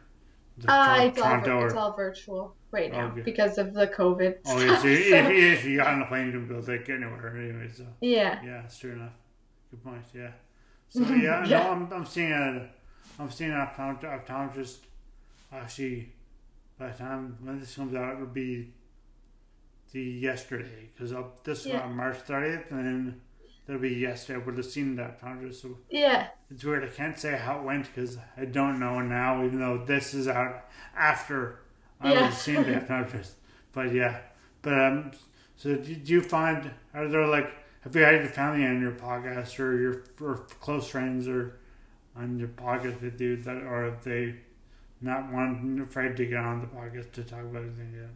Like 0.66 1.00
Uh, 1.00 1.04
it's 1.06 1.18
all, 1.18 1.24
Toronto 1.24 1.60
vir- 1.60 1.66
it's 1.66 1.74
all 1.76 1.92
virtual 1.96 2.56
right 2.70 2.90
now 2.92 3.06
Okay. 3.08 3.22
because 3.22 3.58
of 3.58 3.74
the 3.74 3.86
COVID. 3.88 4.38
Oh, 4.46 4.60
yeah, 4.60 4.66
so 4.76 4.78
stuff, 4.78 4.84
if, 5.30 5.58
if 5.58 5.64
you 5.64 5.76
got 5.78 5.88
on 5.88 6.02
a 6.02 6.06
plane, 6.06 6.32
you 6.32 6.42
able 6.44 6.62
to 6.62 6.78
get 6.78 6.90
anywhere 6.96 7.36
anyway. 7.36 7.68
So 7.74 7.86
yeah. 8.00 8.40
yeah, 8.44 8.62
that's 8.62 8.78
true 8.78 8.92
enough. 8.92 9.12
Good 9.70 9.82
point. 9.84 10.02
Yeah. 10.14 10.30
So 10.90 11.00
yeah, 11.02 11.44
Yeah. 11.46 11.62
no, 11.64 11.70
I'm, 11.72 11.92
I'm 11.92 12.06
seeing 12.06 12.32
a, 12.32 12.68
I'm 13.18 13.30
seeing 13.30 13.50
an 13.52 13.58
optomet- 13.58 14.26
optometrist. 14.26 14.78
Actually, 15.52 16.12
by 16.78 16.88
the 16.88 16.98
time 16.98 17.36
when 17.42 17.58
this 17.60 17.74
comes 17.76 17.94
out, 17.94 18.14
it'll 18.14 18.26
be 18.26 18.72
the 19.92 20.00
yesterday 20.02 20.88
because 20.94 21.12
up 21.12 21.44
this 21.44 21.60
is 21.60 21.66
Yeah. 21.66 21.82
on 21.82 21.94
March 21.96 22.16
30th, 22.26 22.70
and 22.70 22.86
then 22.86 23.20
it'll 23.68 23.80
be 23.80 23.90
yesterday. 23.90 24.40
I 24.40 24.44
would 24.44 24.56
have 24.56 24.66
seen 24.66 24.96
that 24.96 25.20
optometrist. 25.20 25.62
So 25.62 25.78
Yeah. 25.90 26.28
it's 26.50 26.64
weird. 26.64 26.84
I 26.84 26.88
can't 26.88 27.18
say 27.18 27.36
how 27.36 27.58
it 27.60 27.64
went 27.64 27.86
because 27.86 28.18
I 28.36 28.44
don't 28.44 28.78
know 28.80 29.00
now, 29.00 29.44
even 29.44 29.58
though 29.60 29.84
this 29.84 30.14
is 30.14 30.28
out 30.28 30.64
after 30.96 31.60
I 32.00 32.08
would 32.08 32.14
Yeah. 32.14 32.24
have 32.26 32.34
seen 32.34 32.56
the 32.64 32.72
optometrist. 32.80 33.32
But 33.72 33.92
yeah, 33.92 34.18
but 34.62 34.74
um, 34.78 35.12
so 35.56 35.76
do, 35.76 35.94
do 35.94 36.12
you 36.12 36.20
find 36.22 36.70
are 36.94 37.08
there 37.08 37.26
like 37.26 37.50
have 37.82 37.96
you 37.96 38.02
had 38.02 38.14
your 38.16 38.26
family 38.26 38.64
on 38.66 38.80
your 38.80 38.92
podcast 38.92 39.58
or 39.58 39.76
your 39.76 40.04
or 40.20 40.36
close 40.60 40.88
friends 40.88 41.26
or 41.28 41.58
on 42.14 42.38
your 42.38 42.48
podcast 42.48 43.00
that 43.00 43.16
do 43.16 43.36
that, 43.42 43.62
or 43.62 43.84
have 43.86 44.04
they 44.04 44.36
not 45.00 45.32
wanting 45.32 45.80
afraid 45.80 46.16
to 46.16 46.26
get 46.26 46.38
on 46.38 46.60
the 46.60 46.66
podcast 46.66 47.10
to 47.12 47.24
talk 47.24 47.40
about 47.40 47.62
anything 47.62 47.92
yet? 47.94 48.10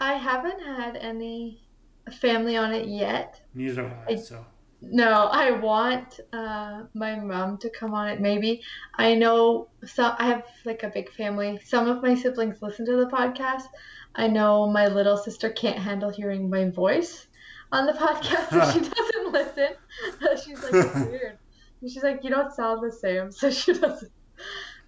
I 0.00 0.14
haven't 0.14 0.60
had 0.60 0.96
any 0.96 1.65
family 2.12 2.56
on 2.56 2.72
it 2.72 2.88
yet. 2.88 3.40
Neither 3.54 3.88
have 3.88 3.98
I. 4.08 4.16
So 4.16 4.44
No, 4.80 5.28
I 5.32 5.50
want 5.52 6.20
uh, 6.32 6.82
my 6.94 7.16
mom 7.16 7.58
to 7.58 7.70
come 7.70 7.94
on 7.94 8.08
it. 8.08 8.20
Maybe 8.20 8.62
I 8.94 9.14
know 9.14 9.68
some. 9.84 10.14
I 10.18 10.26
have 10.26 10.44
like 10.64 10.82
a 10.82 10.88
big 10.88 11.10
family. 11.12 11.60
Some 11.64 11.88
of 11.88 12.02
my 12.02 12.14
siblings 12.14 12.62
listen 12.62 12.86
to 12.86 12.96
the 12.96 13.06
podcast. 13.06 13.64
I 14.14 14.28
know 14.28 14.66
my 14.66 14.86
little 14.86 15.16
sister 15.16 15.50
can't 15.50 15.78
handle 15.78 16.10
hearing 16.10 16.48
my 16.48 16.70
voice 16.70 17.26
on 17.72 17.86
the 17.86 17.92
podcast, 18.04 18.50
so 18.50 18.72
she 18.72 18.80
doesn't 18.96 19.32
listen. 19.32 19.68
She's 20.44 20.62
like 20.62 20.94
weird. 21.10 21.38
She's 21.82 22.02
like 22.02 22.24
you 22.24 22.30
don't 22.30 22.52
sound 22.52 22.82
the 22.82 22.92
same, 22.92 23.30
so 23.30 23.50
she 23.50 23.72
doesn't 23.72 24.12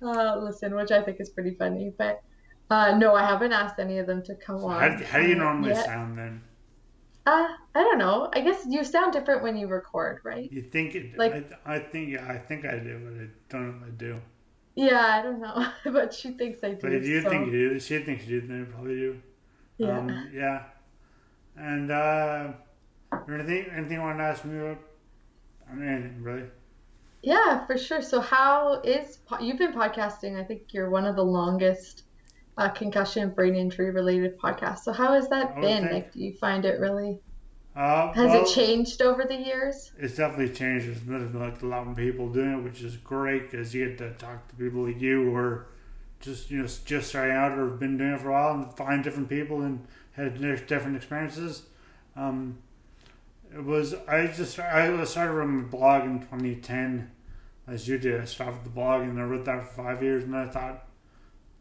uh, 0.03 0.37
listen, 0.39 0.75
which 0.75 0.91
I 0.91 1.03
think 1.03 1.21
is 1.21 1.31
pretty 1.31 1.55
funny. 1.55 1.93
But 1.97 2.23
uh, 2.71 2.97
no, 2.97 3.15
I 3.15 3.25
haven't 3.25 3.53
asked 3.53 3.79
any 3.79 3.99
of 3.99 4.07
them 4.07 4.23
to 4.25 4.35
come 4.35 4.65
on. 4.65 4.81
how, 4.81 5.05
how 5.05 5.19
do 5.21 5.29
you 5.29 5.35
normally 5.35 5.71
yet. 5.71 5.85
sound 5.85 6.19
then? 6.19 6.43
Uh, 7.29 7.49
I 7.75 7.83
don't 7.83 7.99
know. 7.99 8.31
I 8.33 8.41
guess 8.41 8.65
you 8.67 8.83
sound 8.85 9.13
different 9.13 9.43
when 9.43 9.55
you 9.55 9.67
record, 9.67 10.21
right? 10.25 10.51
You 10.51 10.63
think 10.63 10.95
it? 10.95 11.19
Like- 11.19 11.53
I, 11.67 11.75
I 11.75 11.79
think 11.79 12.09
yeah, 12.09 12.27
I 12.27 12.39
think 12.39 12.65
I 12.65 12.79
do, 12.79 12.99
but 13.05 13.23
I 13.23 13.27
don't 13.51 13.69
know 13.69 13.77
if 13.77 13.89
I 13.89 13.91
do. 13.91 14.21
Yeah, 14.75 15.07
I 15.17 15.23
don't 15.23 15.41
know, 15.41 15.67
but 15.93 16.15
she 16.15 16.31
thinks 16.31 16.65
I 16.65 16.71
do. 16.71 16.79
But 16.81 16.95
if 16.95 17.07
you 17.07 17.21
so- 17.21 17.29
think 17.29 17.53
you 17.53 17.53
do, 17.53 17.81
she 17.81 17.99
thinks 17.99 18.27
you 18.27 18.41
do, 18.41 18.47
then 18.47 18.59
you 18.61 18.67
probably 18.67 18.95
do. 18.95 19.21
Yeah. 19.77 19.99
Um, 19.99 20.31
yeah. 20.33 20.63
And 21.57 21.91
uh, 21.91 22.53
anything 23.29 23.67
anything 23.77 23.93
you 23.93 24.01
want 24.01 24.19
to 24.19 24.25
ask 24.25 24.45
me 24.47 24.59
about? 24.59 24.79
I 25.71 25.75
mean, 25.75 25.89
anything 25.89 26.23
really. 26.23 26.45
Yeah, 27.23 27.67
for 27.67 27.77
sure. 27.77 28.01
So, 28.01 28.21
how 28.21 28.81
is 28.83 29.19
you've 29.39 29.59
been 29.59 29.75
podcasting? 29.75 30.41
I 30.41 30.45
think 30.45 30.73
you're 30.73 30.89
one 30.89 31.05
of 31.05 31.15
the 31.15 31.25
longest 31.25 32.05
uh, 32.59 32.69
concussion 32.71 33.23
and 33.23 33.35
brain 33.35 33.55
injury 33.55 33.91
related 33.91 34.39
podcast. 34.39 34.81
So, 34.81 34.93
how 34.93 35.15
has 35.15 35.29
that 35.29 35.55
been? 35.61 35.83
think- 35.85 35.93
Like, 35.93 36.13
do 36.13 36.21
you 36.21 36.33
find 36.35 36.65
it 36.65 36.79
really 36.81 37.21
Uh, 37.77 38.13
has 38.13 38.31
well, 38.31 38.43
it 38.43 38.49
changed 38.53 39.01
over 39.01 39.25
the 39.25 39.37
years? 39.37 39.93
It's 39.99 40.17
definitely 40.17 40.53
changed. 40.53 40.87
There's 40.89 41.01
been 41.01 41.39
like 41.39 41.63
a 41.63 41.67
lot 41.67 41.87
of 41.87 41.97
people 41.97 42.29
doing 42.29 42.59
it, 42.59 42.65
which 42.65 42.83
is 42.83 42.97
great 42.97 43.51
because 43.51 43.73
you 43.75 43.87
get 43.89 43.99
to 43.99 44.11
talk 44.15 44.49
to 44.49 44.57
people 44.57 44.87
like 44.87 45.01
you 45.01 45.23
who 45.25 45.35
are 45.37 45.69
just 46.21 46.51
you 46.51 46.59
know 46.59 46.67
just 46.85 47.09
starting 47.11 47.37
out 47.37 47.53
or 47.57 47.71
have 47.71 47.79
been 47.79 47.97
doing 47.97 48.15
it 48.15 48.21
for 48.21 48.31
a 48.31 48.33
while 48.33 48.53
and 48.55 48.75
find 48.75 49.05
different 49.05 49.29
people 49.29 49.63
and 49.63 49.87
had 50.13 50.35
different 50.67 50.97
experiences. 50.97 51.63
Um, 52.17 52.59
it 53.55 53.63
was 53.65 53.95
I 54.09 54.27
just 54.27 54.59
I 54.59 55.05
started 55.05 55.33
running 55.35 55.61
a 55.61 55.69
blog 55.69 56.03
in 56.05 56.19
2010, 56.21 57.11
as 57.69 57.87
you 57.87 57.99
did. 57.99 58.21
I 58.21 58.25
started 58.25 58.65
the 58.65 58.71
blog 58.71 59.03
and 59.03 59.21
I 59.21 59.23
wrote 59.23 59.45
that 59.45 59.69
for 59.69 59.85
five 59.85 60.03
years, 60.03 60.25
and 60.25 60.35
then 60.35 60.49
I 60.49 60.51
thought 60.51 60.88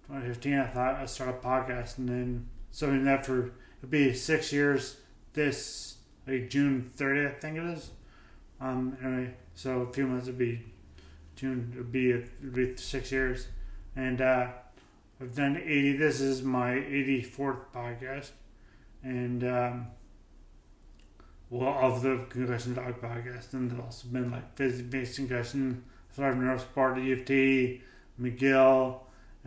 2015 0.07 0.53
I 0.53 0.67
thought 0.67 0.95
I'd 0.95 1.09
start 1.09 1.29
a 1.29 1.45
podcast, 1.45 1.97
and 1.97 2.09
then 2.09 2.47
so 2.71 2.89
in 2.89 3.05
that 3.05 3.25
for 3.25 3.51
it'd 3.79 3.89
be 3.89 4.13
six 4.13 4.53
years 4.53 4.97
this 5.33 5.97
like 6.25 6.49
June 6.49 6.91
30th, 6.97 7.37
I 7.37 7.39
think 7.39 7.57
it 7.57 7.63
is. 7.63 7.91
Um, 8.59 8.97
anyway, 9.03 9.33
so 9.55 9.81
a 9.81 9.93
few 9.93 10.07
months 10.07 10.27
it'd 10.27 10.37
be 10.37 10.61
June. 11.35 11.71
It'd 11.73 11.91
be 11.91 12.11
it'd 12.11 12.53
be 12.53 12.75
six 12.75 13.11
years, 13.11 13.47
and 13.95 14.21
uh, 14.21 14.47
I've 15.21 15.35
done 15.35 15.57
80. 15.57 15.97
This 15.97 16.19
is 16.19 16.41
my 16.41 16.71
84th 16.71 17.59
podcast, 17.73 18.31
and 19.03 19.43
um, 19.43 19.87
well, 21.49 21.77
of 21.79 22.01
the 22.01 22.25
concussion 22.29 22.75
talk 22.75 22.99
podcast, 22.99 23.53
and 23.53 23.69
there's 23.69 23.81
also 23.81 24.07
been 24.07 24.31
like 24.31 24.55
physics 24.55 24.87
based 24.89 25.17
concussion, 25.17 25.83
Florida 26.09 26.39
Neurosport, 26.39 26.97
UFT, 26.97 27.81
McGill, 28.19 28.99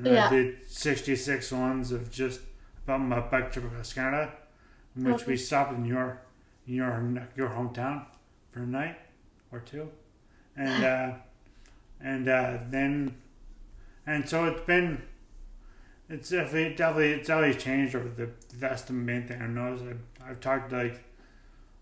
and 0.07 0.15
Yeah. 0.15 0.27
I 0.27 0.31
did 0.31 0.71
66 0.71 1.53
ones 1.53 1.93
of 1.93 2.11
just 2.11 2.41
about 2.85 3.01
my 3.01 3.21
bike 3.21 3.53
trip 3.53 3.67
across 3.67 3.93
Canada, 3.93 4.33
in 4.97 5.05
which 5.05 5.27
we 5.27 5.37
stopped 5.37 5.73
in 5.73 5.85
your 5.85 6.21
in 6.67 6.75
your 6.75 7.29
your 7.37 7.49
hometown 7.49 8.05
for 8.51 8.61
a 8.61 8.67
night 8.67 8.99
or 9.53 9.61
two, 9.61 9.91
and 10.57 10.85
uh, 10.95 11.13
and 12.01 12.29
uh, 12.29 12.59
then 12.71 13.15
and 14.07 14.29
so 14.29 14.47
it's 14.47 14.63
been 14.63 15.03
it's 16.09 16.31
definitely 16.31 16.75
definitely 16.75 17.13
it's 17.13 17.29
definitely 17.29 17.61
changed 17.61 17.95
over 17.95 18.09
the 18.09 18.31
that's 18.59 18.83
the 18.83 18.93
main 18.93 19.27
thing 19.27 19.41
I 19.41 19.47
noticed. 19.47 19.85
I've, 19.85 20.31
I've 20.31 20.41
talked 20.41 20.73
like 20.73 21.05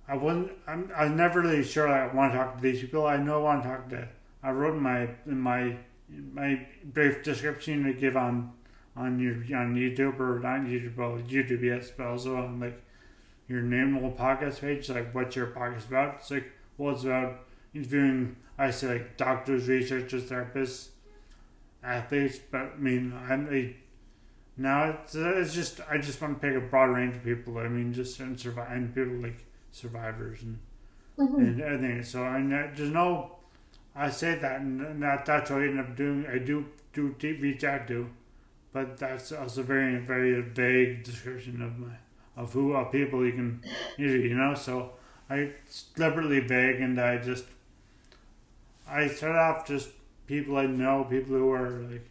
I 0.08 0.16
wasn't 0.16 0.52
I'm 0.66 0.90
I'm 0.96 1.16
never 1.16 1.40
really 1.40 1.64
sure 1.64 1.88
like, 1.88 2.12
I 2.12 2.14
want 2.14 2.32
to 2.32 2.38
talk 2.38 2.56
to 2.56 2.62
these 2.62 2.80
people. 2.80 3.06
I 3.06 3.16
know 3.16 3.40
I 3.40 3.42
want 3.44 3.62
to 3.62 3.68
talk 3.68 3.88
to. 3.90 4.08
I 4.42 4.50
wrote 4.50 4.74
in 4.74 4.82
my 4.82 5.08
in 5.26 5.40
my 5.40 5.76
my 6.32 6.66
brief 6.84 7.22
description 7.22 7.84
to 7.84 7.92
give 7.92 8.16
on 8.16 8.52
on 8.96 9.20
your 9.20 9.34
on 9.58 9.74
YouTube 9.74 10.18
or 10.18 10.40
not 10.40 10.60
YouTube 10.60 10.96
well 10.96 11.18
YouTube 11.18 11.62
yes 11.62 11.90
but 11.96 12.06
also 12.06 12.36
on 12.36 12.60
like 12.60 12.82
your 13.46 13.62
name 13.62 13.94
little 13.94 14.12
podcast 14.12 14.60
page 14.60 14.88
like 14.90 15.14
what 15.14 15.34
your 15.36 15.48
podcast 15.48 15.88
about. 15.88 16.16
It's 16.16 16.30
like 16.30 16.50
well 16.76 16.94
it's 16.94 17.04
about 17.04 17.40
interviewing 17.74 18.36
I 18.58 18.70
say 18.70 18.94
like 18.94 19.16
doctors, 19.16 19.68
researchers, 19.68 20.24
therapists, 20.24 20.88
athletes, 21.82 22.38
but 22.50 22.72
I 22.74 22.76
mean 22.76 23.12
I'm 23.28 23.52
a 23.52 23.76
now 24.56 24.98
it's, 25.02 25.14
it's 25.14 25.54
just 25.54 25.80
I 25.88 25.98
just 25.98 26.20
want 26.20 26.40
to 26.40 26.48
pick 26.48 26.56
a 26.56 26.60
broad 26.60 26.86
range 26.86 27.16
of 27.16 27.24
people. 27.24 27.58
I 27.58 27.68
mean 27.68 27.92
just 27.92 28.18
and 28.20 28.38
survive 28.38 28.72
and 28.72 28.94
people 28.94 29.14
like 29.14 29.44
survivors 29.70 30.42
and 30.42 30.58
mm-hmm. 31.18 31.36
and 31.36 31.60
everything. 31.60 32.02
So 32.02 32.24
I 32.24 32.40
there's 32.74 32.90
no 32.90 33.37
I 33.98 34.10
say 34.10 34.36
that 34.36 34.60
and 34.60 35.02
that 35.02 35.26
that's 35.26 35.50
what 35.50 35.60
I 35.62 35.66
end 35.66 35.80
up 35.80 35.96
doing. 35.96 36.26
I 36.26 36.38
do 36.38 36.66
do 36.92 37.14
reach 37.20 37.64
out 37.64 37.86
to, 37.88 38.08
but 38.72 38.96
that's 38.98 39.32
also 39.32 39.62
very 39.62 39.98
very 39.98 40.40
vague 40.42 41.04
description 41.04 41.62
of 41.62 41.78
my 41.78 41.94
of 42.36 42.52
who 42.52 42.74
of 42.74 42.92
people 42.92 43.26
you 43.26 43.32
can 43.32 43.62
interview. 43.98 44.30
You 44.30 44.36
know, 44.36 44.54
so 44.54 44.92
I 45.28 45.52
deliberately 45.94 46.40
vague, 46.40 46.80
and 46.80 47.00
I 47.00 47.18
just 47.18 47.44
I 48.88 49.06
start 49.08 49.36
off 49.36 49.66
just 49.66 49.90
people 50.26 50.56
I 50.56 50.66
know, 50.66 51.04
people 51.04 51.36
who 51.36 51.52
are 51.52 51.70
like 51.90 52.08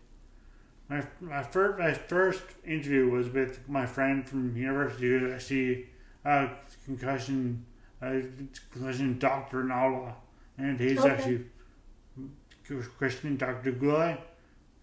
my 0.89 1.03
my 1.21 1.43
first 1.43 1.79
my 1.79 1.93
first 1.93 2.43
interview 2.65 3.09
was 3.09 3.29
with 3.29 3.67
my 3.67 3.85
friend 3.85 4.27
from 4.27 4.55
university 4.55 5.07
who's 5.09 5.31
uh, 5.31 5.35
actually 5.35 5.87
uh, 6.25 6.29
a 6.29 6.57
concussion 6.85 7.65
a 8.01 8.23
concussion 8.71 9.17
doctor 9.19 9.61
in 9.61 9.71
Ottawa, 9.71 10.13
and 10.57 10.79
he's 10.79 10.99
Okay. 10.99 11.09
actually 11.09 11.45
Christian 12.97 13.37
Doctor 13.37 13.71
Goulet. 13.71 14.19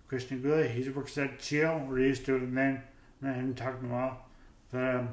Christian 0.08 0.42
Goulet. 0.42 0.70
He 0.70 0.88
works 0.90 1.18
at 1.18 1.38
CHEO, 1.38 1.88
or 1.88 1.98
he 1.98 2.06
used 2.06 2.24
to, 2.26 2.36
and 2.36 2.56
then 2.56 2.82
I 3.22 3.28
haven't 3.28 3.56
talked 3.56 3.82
in 3.82 3.90
a 3.90 3.92
while. 3.92 4.24
But 4.70 4.96
um, 4.96 5.08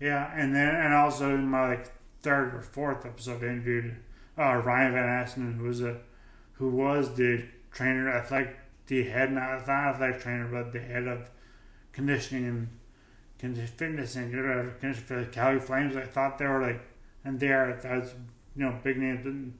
yeah, 0.00 0.32
and 0.34 0.54
then 0.54 0.74
and 0.74 0.94
also 0.94 1.34
in 1.34 1.48
my 1.48 1.68
like 1.68 1.92
third 2.22 2.54
or 2.54 2.62
fourth 2.62 3.04
episode, 3.04 3.42
I 3.42 3.48
interviewed 3.48 3.96
uh, 4.38 4.56
Ryan 4.56 4.92
Van 4.92 5.08
Asten, 5.08 5.54
who 5.54 5.64
was 5.64 5.82
a 5.82 5.98
who 6.54 6.68
was 6.68 7.14
the 7.14 7.44
trainer, 7.72 8.10
I 8.10 8.18
athletic, 8.18 8.56
the 8.86 9.04
head 9.04 9.32
not 9.32 9.66
not 9.66 9.94
athletic 9.94 10.22
trainer, 10.22 10.48
but 10.48 10.72
the 10.72 10.80
head 10.80 11.06
of 11.06 11.30
conditioning 11.92 12.68
and 13.42 13.68
fitness 13.70 14.16
and 14.16 14.34
uh, 14.34 14.70
conditioning 14.78 15.06
for 15.06 15.20
the 15.20 15.26
Cali 15.26 15.60
Flames. 15.60 15.96
I 15.96 16.02
thought 16.02 16.38
they 16.38 16.46
were 16.46 16.60
like, 16.60 16.80
and 17.24 17.40
they 17.40 17.48
are 17.48 17.78
that's 17.80 18.14
you 18.56 18.64
know 18.64 18.78
big 18.82 18.98
names. 18.98 19.24
And 19.24 19.54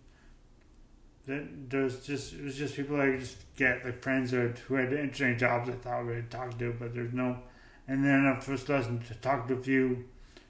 that 1.31 1.71
there's 1.71 2.05
just 2.05 2.35
it 2.35 2.43
was 2.43 2.57
just 2.57 2.75
people 2.75 3.01
I 3.01 3.17
just 3.17 3.37
get 3.57 3.85
like 3.85 4.03
friends 4.03 4.33
had, 4.33 4.59
who 4.67 4.75
had 4.75 4.93
interesting 4.93 5.39
jobs. 5.39 5.69
I 5.69 5.73
thought 5.73 6.07
we 6.07 6.15
would 6.15 6.31
talk 6.31 6.59
to, 6.59 6.75
but 6.79 6.93
there's 6.95 7.13
no. 7.13 7.39
And 7.87 8.05
then 8.05 8.27
I 8.27 8.39
first 8.41 8.69
listened 8.69 9.07
to 9.07 9.15
talk 9.15 9.47
to 9.49 9.55
a 9.55 9.63
few 9.63 10.05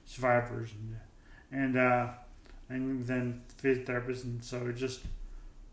survivors 0.05 0.71
and 0.73 0.97
and 1.51 1.77
uh, 1.77 2.07
and 2.69 3.05
then 3.05 3.41
physiotherapists, 3.61 4.23
and 4.23 4.43
so 4.43 4.67
it 4.67 4.73
just 4.73 5.01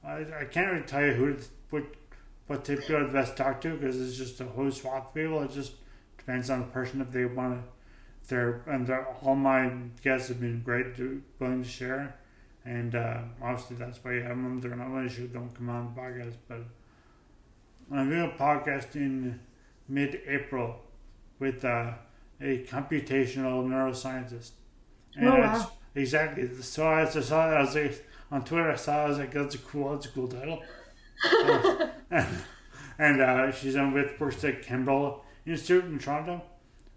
I, 0.05 0.27
I 0.41 0.45
can't 0.45 0.73
really 0.73 0.85
tell 0.85 1.05
you 1.05 1.13
who 1.13 1.35
to- 1.35 1.49
what 1.71 1.85
what 2.47 2.65
type 2.65 2.81
people 2.81 2.97
are 2.97 3.07
the 3.07 3.13
best 3.13 3.37
to 3.37 3.43
talk 3.43 3.61
to 3.63 3.77
because 3.77 4.01
it's 4.01 4.17
just 4.17 4.41
a 4.41 4.45
whole 4.45 4.71
swath 4.71 5.07
of 5.07 5.15
people. 5.15 5.43
It 5.43 5.53
just 5.53 5.73
depends 6.19 6.51
on 6.51 6.61
the 6.61 6.67
person 6.67 7.01
if 7.01 7.11
they 7.11 7.25
want 7.25 7.63
to. 7.63 7.69
They're 8.29 8.61
and 8.67 8.91
all 9.23 9.37
my 9.37 9.73
guests 10.03 10.29
have 10.29 10.41
been 10.41 10.61
great, 10.63 10.97
to, 10.97 11.23
willing 11.39 11.63
to 11.63 11.69
share, 11.69 12.15
and 12.77 12.95
uh, 12.95 13.19
obviously 13.43 13.77
that's 13.77 13.99
why 14.05 14.13
you 14.15 14.23
have 14.23 14.37
them. 14.37 14.61
They're 14.61 14.77
not 14.77 15.11
sure 15.11 15.27
don't 15.27 15.55
come 15.55 15.69
on 15.71 15.93
the 15.95 16.01
podcast, 16.01 16.37
but 16.49 16.61
I'm 17.93 18.09
doing 18.11 18.31
a 18.35 18.39
podcast 18.43 18.95
in 18.97 19.41
mid-April 19.89 20.77
with 21.39 21.65
uh, 21.65 21.93
a 22.41 22.65
computational 22.65 23.57
neuroscientist. 23.67 24.51
And 25.17 25.29
Oh, 25.29 25.37
it's- 25.39 25.61
wow. 25.65 25.73
Exactly. 25.95 26.49
So 26.63 26.87
I 26.87 27.05
saw 27.07 27.49
that. 27.49 27.57
I 27.57 27.61
was 27.63 27.75
like, 27.75 28.07
on 28.31 28.45
Twitter, 28.45 28.71
I 28.71 28.77
saw. 28.77 29.05
I 29.05 29.09
was 29.09 29.19
like, 29.19 29.33
"That's 29.33 29.55
a 29.57 29.59
cool. 29.59 29.91
That's 29.93 30.07
a 30.07 30.11
cool 30.11 30.29
title." 30.29 30.63
and 32.11 32.29
and 32.99 33.21
uh, 33.21 33.51
she's 33.51 33.75
on 33.75 33.93
with 33.95 34.21
works 34.21 34.45
at 34.45 34.63
Krembil 34.63 35.21
Institute 35.47 35.85
in 35.87 35.99
Toronto 35.99 36.43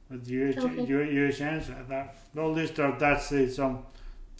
with 0.10 0.28
UH, 0.28 0.60
Okay. 0.66 0.86
UHN. 0.86 1.66
So 1.66 1.74
I 1.74 1.84
thought, 1.90 2.16
well, 2.36 2.50
at 2.52 2.58
least 2.58 2.80
uh, 2.80 2.92
that's 3.00 3.30
the 3.30 3.50
some. 3.50 3.86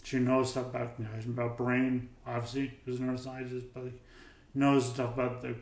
She 0.02 0.18
knows 0.18 0.50
stuff 0.50 0.66
about 0.66 0.94
about 1.24 1.56
brain. 1.56 2.08
Obviously, 2.26 2.72
she's 2.84 2.98
a 2.98 3.02
neuroscientist, 3.02 3.66
but 3.72 3.84
like, 3.84 4.00
knows 4.54 4.86
stuff 4.86 5.14
about 5.14 5.42
the 5.42 5.54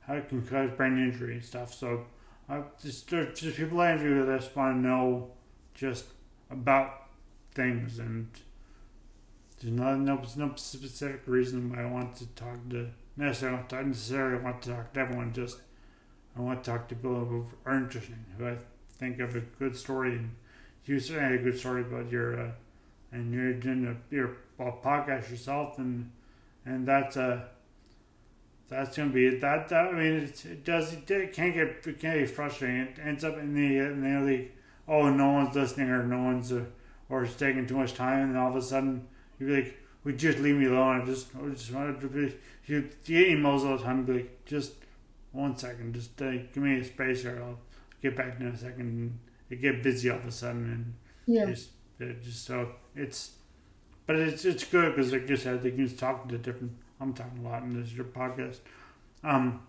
how 0.00 0.14
it 0.14 0.28
can 0.28 0.46
cause 0.46 0.70
brain 0.76 0.98
injury 0.98 1.34
and 1.34 1.44
stuff. 1.44 1.74
So, 1.74 2.06
I 2.48 2.62
just 2.82 3.08
there's 3.10 3.40
just 3.40 3.56
people 3.56 3.80
I 3.80 3.92
interview 3.92 4.24
that 4.24 4.40
just 4.40 4.54
want 4.54 4.76
to 4.76 4.88
know 4.88 5.30
just 5.74 6.04
about 6.50 7.08
things 7.54 7.98
and 7.98 8.28
there's 9.60 9.72
no, 9.72 9.96
no, 9.96 10.22
no 10.36 10.52
specific 10.56 11.22
reason 11.26 11.70
why 11.70 11.82
I 11.82 11.86
want 11.86 12.16
to 12.16 12.26
talk 12.28 12.68
to 12.70 12.90
necessarily, 13.16 13.58
I 13.58 13.62
don't 13.68 13.88
necessarily 13.88 14.42
want 14.42 14.62
to 14.62 14.70
talk 14.70 14.92
to 14.92 15.00
everyone. 15.00 15.32
Just 15.32 15.58
I 16.36 16.40
want 16.40 16.62
to 16.62 16.70
talk 16.70 16.88
to 16.88 16.94
people 16.94 17.24
who 17.24 17.46
are 17.64 17.76
interesting, 17.76 18.24
who 18.36 18.48
I 18.48 18.58
think 18.98 19.18
have 19.20 19.34
a 19.34 19.40
good 19.40 19.74
story. 19.74 20.16
And 20.16 20.34
you 20.84 21.00
certainly 21.00 21.30
had 21.30 21.40
a 21.40 21.42
good 21.42 21.58
story 21.58 21.82
about 21.82 22.10
your, 22.10 22.38
uh, 22.38 22.50
and 23.16 23.32
you're 23.34 23.54
doing 23.54 23.86
a, 23.86 24.14
your 24.14 24.36
well, 24.58 24.78
podcast 24.82 25.30
yourself, 25.30 25.78
and 25.78 26.10
and 26.64 26.86
that's 26.86 27.16
uh 27.16 27.40
that's 28.68 28.96
gonna 28.96 29.10
be 29.10 29.26
it. 29.26 29.40
That, 29.40 29.68
that 29.68 29.86
I 29.86 29.92
mean, 29.92 30.14
it, 30.14 30.44
it 30.44 30.64
does 30.64 30.92
it, 30.92 31.10
it 31.10 31.32
can 31.32 31.52
get 31.52 31.86
it 31.86 32.00
can 32.00 32.18
get 32.18 32.30
frustrating. 32.30 32.80
It 32.80 32.98
ends 33.02 33.24
up 33.24 33.38
in 33.38 33.54
the 33.54 33.78
in 33.78 34.02
the 34.02 34.32
like, 34.32 34.56
oh, 34.88 35.08
no 35.10 35.32
one's 35.32 35.54
listening 35.54 35.88
or 35.90 36.04
no 36.04 36.22
one's 36.22 36.52
uh, 36.52 36.64
or 37.08 37.24
it's 37.24 37.34
taking 37.34 37.66
too 37.66 37.76
much 37.76 37.94
time, 37.94 38.22
and 38.24 38.34
then 38.34 38.40
all 38.40 38.50
of 38.50 38.56
a 38.56 38.62
sudden 38.62 39.06
you'd 39.38 39.46
be 39.46 39.56
like, 39.56 39.78
would 40.04 40.20
you 40.22 40.30
just 40.32 40.42
leave 40.42 40.56
me 40.56 40.66
alone? 40.66 41.02
I 41.02 41.04
just 41.04 41.28
I 41.36 41.48
just 41.48 41.72
wanted 41.72 42.00
to 42.00 42.08
be. 42.08 42.36
You, 42.66 42.90
you 43.04 43.24
get 43.24 43.36
emails 43.38 43.64
all 43.64 43.76
the 43.76 43.84
time, 43.84 44.04
be 44.04 44.12
like, 44.14 44.44
just 44.44 44.72
one 45.30 45.56
second, 45.56 45.94
just 45.94 46.20
uh, 46.20 46.32
give 46.32 46.56
me 46.56 46.80
a 46.80 46.84
space, 46.84 47.24
or 47.24 47.40
I'll 47.40 47.58
get 48.02 48.16
back 48.16 48.40
in 48.40 48.46
a 48.48 48.56
second. 48.56 48.80
And 48.80 49.18
it 49.50 49.60
get 49.60 49.82
busy 49.82 50.10
all 50.10 50.18
of 50.18 50.26
a 50.26 50.32
sudden, 50.32 50.64
and 50.72 50.94
Yeah. 51.26 51.46
it 52.00 52.22
just 52.22 52.44
so 52.44 52.72
it's, 52.96 53.32
but 54.06 54.16
it's 54.16 54.44
it's 54.44 54.64
good 54.64 54.94
because 54.94 55.12
like 55.12 55.28
you 55.28 55.36
said, 55.36 55.62
they 55.62 55.70
can 55.70 55.86
just 55.86 55.98
talk 55.98 56.28
to 56.28 56.38
different. 56.38 56.72
I'm 57.00 57.12
talking 57.12 57.44
a 57.44 57.48
lot 57.48 57.62
in 57.62 57.80
this 57.80 57.92
your 57.92 58.06
podcast. 58.06 58.58
Um, 59.22 59.62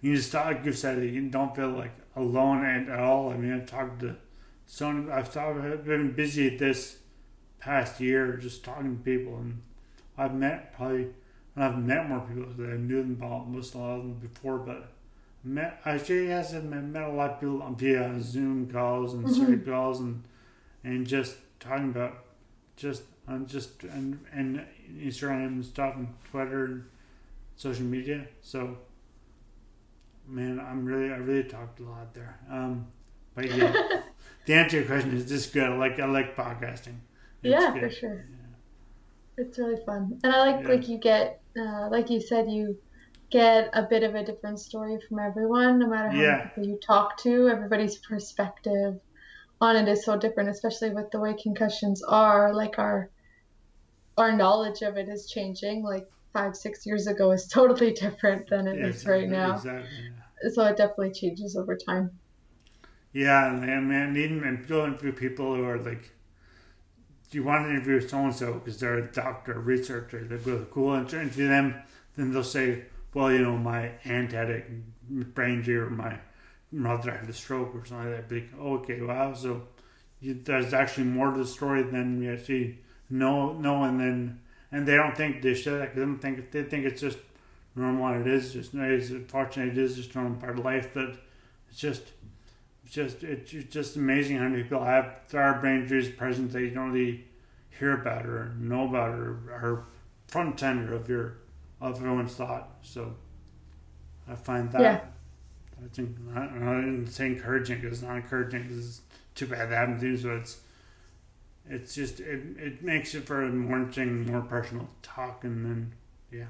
you 0.00 0.16
just 0.16 0.32
talk, 0.32 0.46
like 0.46 0.64
you 0.64 0.72
said, 0.72 1.02
you 1.02 1.28
don't 1.28 1.54
feel 1.54 1.70
like 1.70 1.92
alone 2.16 2.64
at, 2.64 2.98
all. 2.98 3.30
I 3.30 3.36
mean, 3.36 3.52
I've 3.52 3.66
talked 3.66 4.00
to 4.00 4.16
so 4.66 4.88
I've 5.12 5.36
I've 5.36 5.84
been 5.84 6.12
busy 6.12 6.56
this 6.56 6.98
past 7.58 8.00
year 8.00 8.36
just 8.36 8.64
talking 8.64 8.96
to 8.96 9.02
people, 9.02 9.36
and 9.36 9.62
I've 10.16 10.34
met 10.34 10.74
probably 10.76 11.08
and 11.56 11.64
I've 11.64 11.78
met 11.78 12.08
more 12.08 12.20
people 12.20 12.46
that 12.56 12.70
I 12.70 12.76
knew 12.76 13.02
them 13.02 13.18
about 13.20 13.48
most 13.48 13.74
a 13.74 13.78
lot 13.78 13.96
of 13.96 14.02
them 14.02 14.14
before, 14.14 14.58
but 14.58 14.92
met 15.42 15.80
I 15.84 15.92
actually 15.92 16.28
yes, 16.28 16.54
I've 16.54 16.64
met, 16.64 16.84
met 16.84 17.02
a 17.02 17.12
lot 17.12 17.30
of 17.30 17.40
people 17.40 17.68
via 17.76 18.22
Zoom 18.22 18.70
calls 18.70 19.12
and 19.12 19.26
Skype 19.26 19.66
calls 19.66 19.98
and 20.00 20.22
and 20.84 21.06
just 21.06 21.36
talking 21.60 21.90
about 21.90 22.24
just 22.76 23.02
on 23.28 23.46
just 23.46 23.84
and 23.84 24.18
and 24.32 24.64
Instagram 24.98 25.46
and 25.46 25.64
stuff 25.64 25.94
and 25.96 26.08
Twitter 26.30 26.64
and 26.64 26.84
social 27.56 27.84
media. 27.84 28.26
So 28.42 28.78
man, 30.26 30.60
I'm 30.60 30.84
really 30.84 31.12
I 31.12 31.16
really 31.16 31.44
talked 31.44 31.80
a 31.80 31.84
lot 31.84 32.14
there. 32.14 32.38
Um 32.50 32.86
but 33.34 33.50
yeah. 33.54 33.72
the 34.46 34.54
answer 34.54 34.70
to 34.70 34.76
your 34.78 34.86
question 34.86 35.16
is 35.16 35.28
this 35.28 35.46
good. 35.46 35.64
I 35.64 35.76
like 35.76 36.00
I 36.00 36.06
like 36.06 36.36
podcasting. 36.36 36.96
It's 37.42 37.52
yeah, 37.52 37.72
good. 37.72 37.82
for 37.82 37.90
sure. 37.90 38.24
It's 39.36 39.58
really 39.58 39.82
fun, 39.86 40.20
and 40.22 40.32
I 40.34 40.40
like 40.40 40.62
Yeah. 40.64 40.68
like 40.68 40.88
you 40.88 40.98
get, 40.98 41.40
uh, 41.58 41.88
like 41.90 42.10
you 42.10 42.20
said, 42.20 42.50
you 42.50 42.76
get 43.30 43.70
a 43.72 43.82
bit 43.84 44.02
of 44.02 44.14
a 44.14 44.22
different 44.22 44.60
story 44.60 44.98
from 45.08 45.18
everyone, 45.18 45.78
no 45.78 45.86
matter 45.86 46.10
how 46.10 46.20
Yeah. 46.20 46.36
many 46.36 46.48
people 46.48 46.66
you 46.66 46.76
talk 46.76 47.16
to. 47.18 47.48
Everybody's 47.48 47.96
perspective 47.96 49.00
on 49.60 49.76
it 49.76 49.88
is 49.88 50.04
so 50.04 50.18
different, 50.18 50.50
especially 50.50 50.90
with 50.90 51.10
the 51.10 51.20
way 51.20 51.34
concussions 51.34 52.02
are. 52.02 52.54
Like 52.54 52.78
our 52.78 53.10
our 54.16 54.30
knowledge 54.30 54.82
of 54.82 54.96
it 54.96 55.08
is 55.08 55.28
changing. 55.28 55.82
Like 55.82 56.06
five, 56.32 56.54
six 56.54 56.86
years 56.86 57.08
ago 57.08 57.32
is 57.32 57.48
totally 57.52 57.92
different 57.92 58.48
than 58.48 58.68
it 58.68 58.80
is 58.80 59.04
Yeah, 59.04 59.08
right 59.08 59.28
exactly, 59.28 59.28
now. 59.28 59.66
Exactly. 59.72 60.04
yeah. 60.04 60.22
So 60.52 60.64
it 60.66 60.76
definitely 60.76 61.12
changes 61.12 61.56
over 61.56 61.76
time. 61.76 62.20
Yeah, 63.12 63.52
and 63.52 63.88
man, 63.88 64.16
even 64.16 64.42
and 64.44 64.66
go 64.66 64.84
interview 64.86 65.12
people 65.12 65.54
who 65.56 65.64
are 65.64 65.78
like, 65.78 66.10
do 67.30 67.38
you 67.38 67.44
want 67.44 67.66
to 67.66 67.70
interview 67.70 68.00
so 68.06 68.18
and 68.18 68.34
so 68.34 68.54
because 68.54 68.80
they're 68.80 68.98
a 68.98 69.12
doctor, 69.12 69.52
a 69.52 69.58
researcher, 69.58 70.24
they're 70.24 70.38
really 70.38 70.66
cool, 70.70 70.94
and 70.94 71.08
to 71.08 71.20
interview 71.20 71.48
them, 71.48 71.74
then 72.16 72.32
they'll 72.32 72.42
say, 72.44 72.84
well, 73.14 73.30
you 73.32 73.38
know, 73.38 73.56
my 73.56 73.92
aunt 74.04 74.32
had 74.32 74.50
a 74.50 74.62
brain 75.08 75.58
injury, 75.58 75.76
or 75.76 75.90
my 75.90 76.18
mother 76.72 77.10
had 77.10 77.28
a 77.28 77.32
stroke, 77.32 77.74
or 77.74 77.84
something 77.84 78.12
like 78.12 78.28
that. 78.28 78.34
Like, 78.34 78.50
oh, 78.58 78.74
okay, 78.76 79.00
wow, 79.00 79.34
so 79.34 79.62
you, 80.20 80.34
there's 80.44 80.72
actually 80.72 81.04
more 81.04 81.30
to 81.32 81.38
the 81.38 81.46
story 81.46 81.82
than 81.82 82.22
you 82.22 82.32
actually 82.32 82.78
know, 83.08 83.52
know, 83.54 83.84
and 83.84 83.98
then 83.98 84.40
and 84.72 84.86
they 84.86 84.96
don't 84.96 85.16
think 85.16 85.42
they 85.42 85.54
should, 85.54 85.80
because 85.80 85.96
they 85.96 86.02
don't 86.02 86.18
think 86.18 86.50
they 86.50 86.62
think 86.62 86.84
it's 86.84 87.00
just 87.00 87.18
normal, 87.74 88.06
and 88.08 88.26
it 88.26 88.32
is 88.32 88.52
just, 88.52 88.74
it's, 88.74 89.10
unfortunately, 89.10 89.72
it 89.72 89.78
is 89.78 89.96
just 89.96 90.14
normal 90.14 90.38
part 90.40 90.58
of 90.58 90.64
life, 90.64 90.90
but 90.94 91.16
it's 91.68 91.78
just 91.78 92.02
it's 92.84 92.94
just 92.94 93.22
it's 93.22 93.52
just 93.72 93.96
amazing 93.96 94.38
how 94.38 94.48
many 94.48 94.62
people 94.62 94.84
have 94.84 95.20
there 95.28 95.42
are 95.42 95.60
brain 95.60 95.82
injuries 95.82 96.08
present 96.08 96.52
that 96.52 96.60
you 96.60 96.70
don't 96.70 96.92
really 96.92 97.24
hear 97.78 97.92
about 97.92 98.26
or 98.26 98.52
know 98.58 98.88
about 98.88 99.10
or 99.10 99.30
are 99.50 99.84
front 100.26 100.58
center 100.58 100.92
of 100.94 101.08
your 101.08 101.38
of 101.80 101.96
everyone's 101.96 102.34
thought. 102.34 102.68
So 102.82 103.14
I 104.28 104.34
find 104.34 104.70
that 104.72 104.80
Yeah. 104.82 105.00
I 105.84 105.88
think 105.94 106.16
I 106.34 106.40
don't 106.40 106.68
I 106.68 106.80
didn't 106.80 107.06
say 107.08 107.26
encouraging 107.26 107.80
because 107.80 107.98
it's 107.98 108.06
not 108.06 108.16
encouraging 108.16 108.62
because 108.62 108.86
it's 108.86 109.00
too 109.34 109.46
bad 109.46 109.70
that 109.70 109.76
happened 109.76 110.00
to 110.00 110.08
you. 110.08 110.16
So 110.16 110.36
it's 110.36 110.60
it's 111.68 111.94
just 111.94 112.20
it, 112.20 112.42
it 112.56 112.82
makes 112.82 113.14
it 113.14 113.24
for 113.24 113.42
a 113.42 113.48
more 113.48 113.78
interesting, 113.78 114.26
more 114.26 114.42
personal 114.42 114.88
talk, 115.02 115.44
and 115.44 115.64
then 115.64 115.92
yeah. 116.32 116.46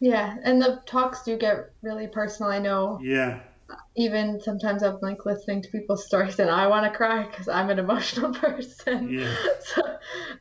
Yeah, 0.00 0.36
and 0.42 0.60
the 0.60 0.82
talks 0.86 1.22
do 1.22 1.36
get 1.36 1.72
really 1.82 2.06
personal. 2.06 2.50
I 2.50 2.58
know. 2.58 2.98
Yeah. 3.02 3.40
Even 3.96 4.40
sometimes 4.40 4.82
I'm 4.82 4.98
like 5.00 5.24
listening 5.26 5.62
to 5.62 5.68
people's 5.68 6.06
stories 6.06 6.40
and 6.40 6.50
I 6.50 6.66
want 6.66 6.90
to 6.90 6.96
cry 6.96 7.24
because 7.26 7.46
I'm 7.48 7.70
an 7.70 7.78
emotional 7.86 8.32
person. 8.34 9.10
Yeah. 9.10 9.34
So 9.62 9.82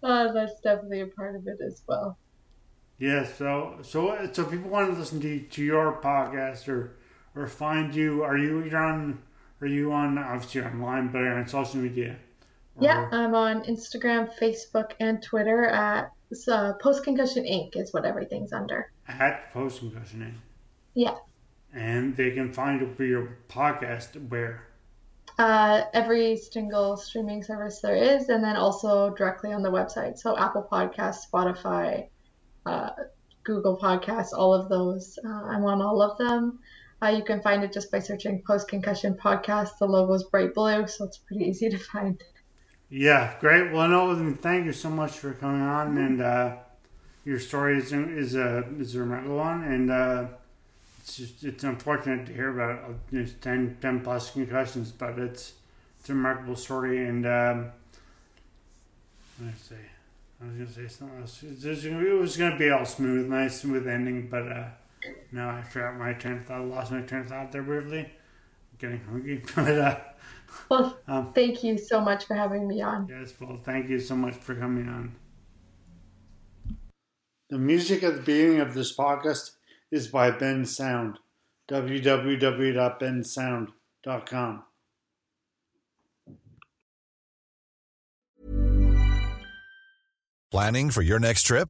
uh, 0.02 0.32
that's 0.32 0.60
definitely 0.62 1.02
a 1.02 1.08
part 1.08 1.36
of 1.36 1.46
it 1.46 1.60
as 1.64 1.84
well. 1.88 2.18
Yeah. 2.98 3.26
So 3.26 3.78
so 3.84 4.30
so 4.32 4.46
people 4.46 4.70
want 4.70 4.92
to 4.94 5.00
listen 5.00 5.20
to 5.22 5.40
to 5.40 5.64
your 5.64 6.00
podcast 6.02 6.68
or 6.68 6.96
or 7.36 7.48
find 7.48 7.94
you. 7.94 8.24
Are 8.24 8.38
you 8.38 8.64
you're 8.64 8.78
on? 8.84 9.20
Are 9.62 9.68
you 9.68 9.92
on? 9.92 10.18
Obviously 10.18 10.62
you're 10.62 10.70
online, 10.70 11.12
but 11.12 11.22
on 11.22 11.48
social 11.48 11.80
media. 11.82 12.16
Or- 12.76 12.84
Yeah, 12.84 13.10
I'm 13.12 13.36
on 13.36 13.64
Instagram, 13.64 14.30
Facebook, 14.40 14.92
and 15.00 15.22
Twitter 15.22 15.66
at 15.66 16.12
uh, 16.48 16.74
Post 16.82 17.04
Concussion 17.04 17.44
Inc. 17.44 17.76
is 17.76 17.94
what 17.94 18.06
everything's 18.06 18.54
under. 18.54 18.92
At 19.08 19.52
post 19.54 19.80
concussion. 19.80 20.22
Inc. 20.22 20.34
Yeah. 20.94 21.16
And 21.74 22.16
they 22.16 22.32
can 22.32 22.52
find 22.54 22.82
you 22.82 22.94
for 22.96 23.04
your 23.04 23.38
podcast 23.50 24.30
where. 24.30 24.66
Uh, 25.38 25.86
every 25.94 26.36
single 26.36 26.98
streaming 26.98 27.42
service 27.44 27.80
there 27.80 27.96
is, 27.96 28.28
and 28.30 28.44
then 28.44 28.58
also 28.58 29.12
directly 29.16 29.54
on 29.54 29.62
the 29.62 29.72
website. 29.72 30.18
So 30.18 30.38
Apple 30.38 30.68
Podcasts, 30.70 31.30
Spotify, 31.32 32.08
uh, 32.66 32.90
Google 33.44 33.78
Podcasts, 33.78 34.34
all 34.34 34.54
of 34.54 34.68
those. 34.68 35.18
Uh, 35.24 35.30
I'm 35.30 35.64
on 35.64 35.82
all 35.82 36.02
of 36.02 36.18
them. 36.18 36.60
Uh, 37.02 37.08
you 37.08 37.24
can 37.24 37.42
find 37.42 37.64
it 37.64 37.72
just 37.72 37.92
by 37.92 38.00
searching 38.00 38.42
Post 38.46 38.68
Concussion 38.68 39.14
Podcast. 39.14 39.78
The 39.80 39.86
logo's 39.86 40.24
bright 40.26 40.54
blue, 40.54 40.86
so 40.88 41.06
it's 41.06 41.18
pretty 41.18 41.46
easy 41.46 41.70
to 41.70 41.78
find. 41.78 42.22
Yeah, 42.90 43.36
great. 43.40 43.72
Well, 43.72 43.88
no, 43.88 44.34
thank 44.42 44.66
you 44.66 44.74
so 44.74 44.90
much 44.90 45.12
for 45.12 45.34
coming 45.34 45.62
on, 45.62 45.98
and 45.98 46.22
uh, 46.22 46.56
your 47.24 47.40
story 47.40 47.78
is 47.78 47.94
is 47.94 48.36
a 48.36 48.66
is 48.80 48.96
a 48.96 49.00
remarkable 49.00 49.38
one, 49.38 49.64
and 49.64 49.92
uh, 49.92 50.26
it's 51.00 51.16
just 51.16 51.44
it's 51.44 51.64
unfortunate 51.64 52.26
to 52.26 52.34
hear 52.34 52.50
about 52.50 52.84
uh, 52.84 52.94
you 53.12 53.22
know, 53.22 53.30
10, 53.42 53.78
10 53.80 54.02
plus 54.02 54.32
concussions, 54.32 54.92
but 54.92 55.18
it's 55.20 55.54
it's 56.00 56.10
a 56.10 56.14
remarkable 56.14 56.56
story, 56.56 57.06
and 57.06 57.26
um, 57.26 57.72
what 59.38 59.52
did 59.70 59.78
I 60.42 60.46
was 60.46 60.54
gonna 60.54 60.72
say 60.72 60.88
something 60.88 61.20
else. 61.20 61.44
It 61.44 61.68
was 61.68 61.84
gonna, 61.86 62.06
it 62.06 62.20
was 62.20 62.38
gonna 62.38 62.58
be 62.58 62.70
all 62.70 62.86
smooth, 62.86 63.28
nice 63.28 63.62
smooth 63.62 63.88
ending, 63.88 64.30
but 64.30 64.52
uh, 64.52 64.68
no, 65.32 65.50
I 65.50 65.62
forgot 65.64 65.96
my 65.98 66.14
train 66.14 66.38
of 66.38 66.46
thought. 66.46 66.62
I 66.62 66.64
lost 66.64 66.92
my 66.92 67.02
train 67.02 67.22
of 67.22 67.28
thought 67.30 67.52
there 67.52 67.64
briefly. 67.64 68.12
getting 68.78 69.00
hungry, 69.02 69.42
but 69.56 69.78
uh, 69.78 70.00
Well, 70.70 70.98
Um, 71.08 71.34
thank 71.34 71.64
you 71.64 71.78
so 71.78 72.00
much 72.02 72.26
for 72.26 72.36
having 72.36 72.68
me 72.68 72.82
on. 72.82 73.08
Yes, 73.10 73.34
well, 73.40 73.60
thank 73.64 73.90
you 73.90 74.00
so 74.00 74.16
much 74.16 74.36
for 74.36 74.56
coming 74.56 74.88
on. 74.90 75.16
The 77.50 77.58
music 77.58 78.04
at 78.04 78.16
the 78.16 78.22
beginning 78.22 78.60
of 78.60 78.74
this 78.74 78.96
podcast 78.96 79.52
is 79.92 80.08
by 80.08 80.32
Ben 80.32 80.66
Sound. 80.66 81.20
www.bensound.com. 81.70 84.64
Planning 90.52 90.90
for 90.90 91.02
your 91.02 91.20
next 91.20 91.44
trip? 91.44 91.70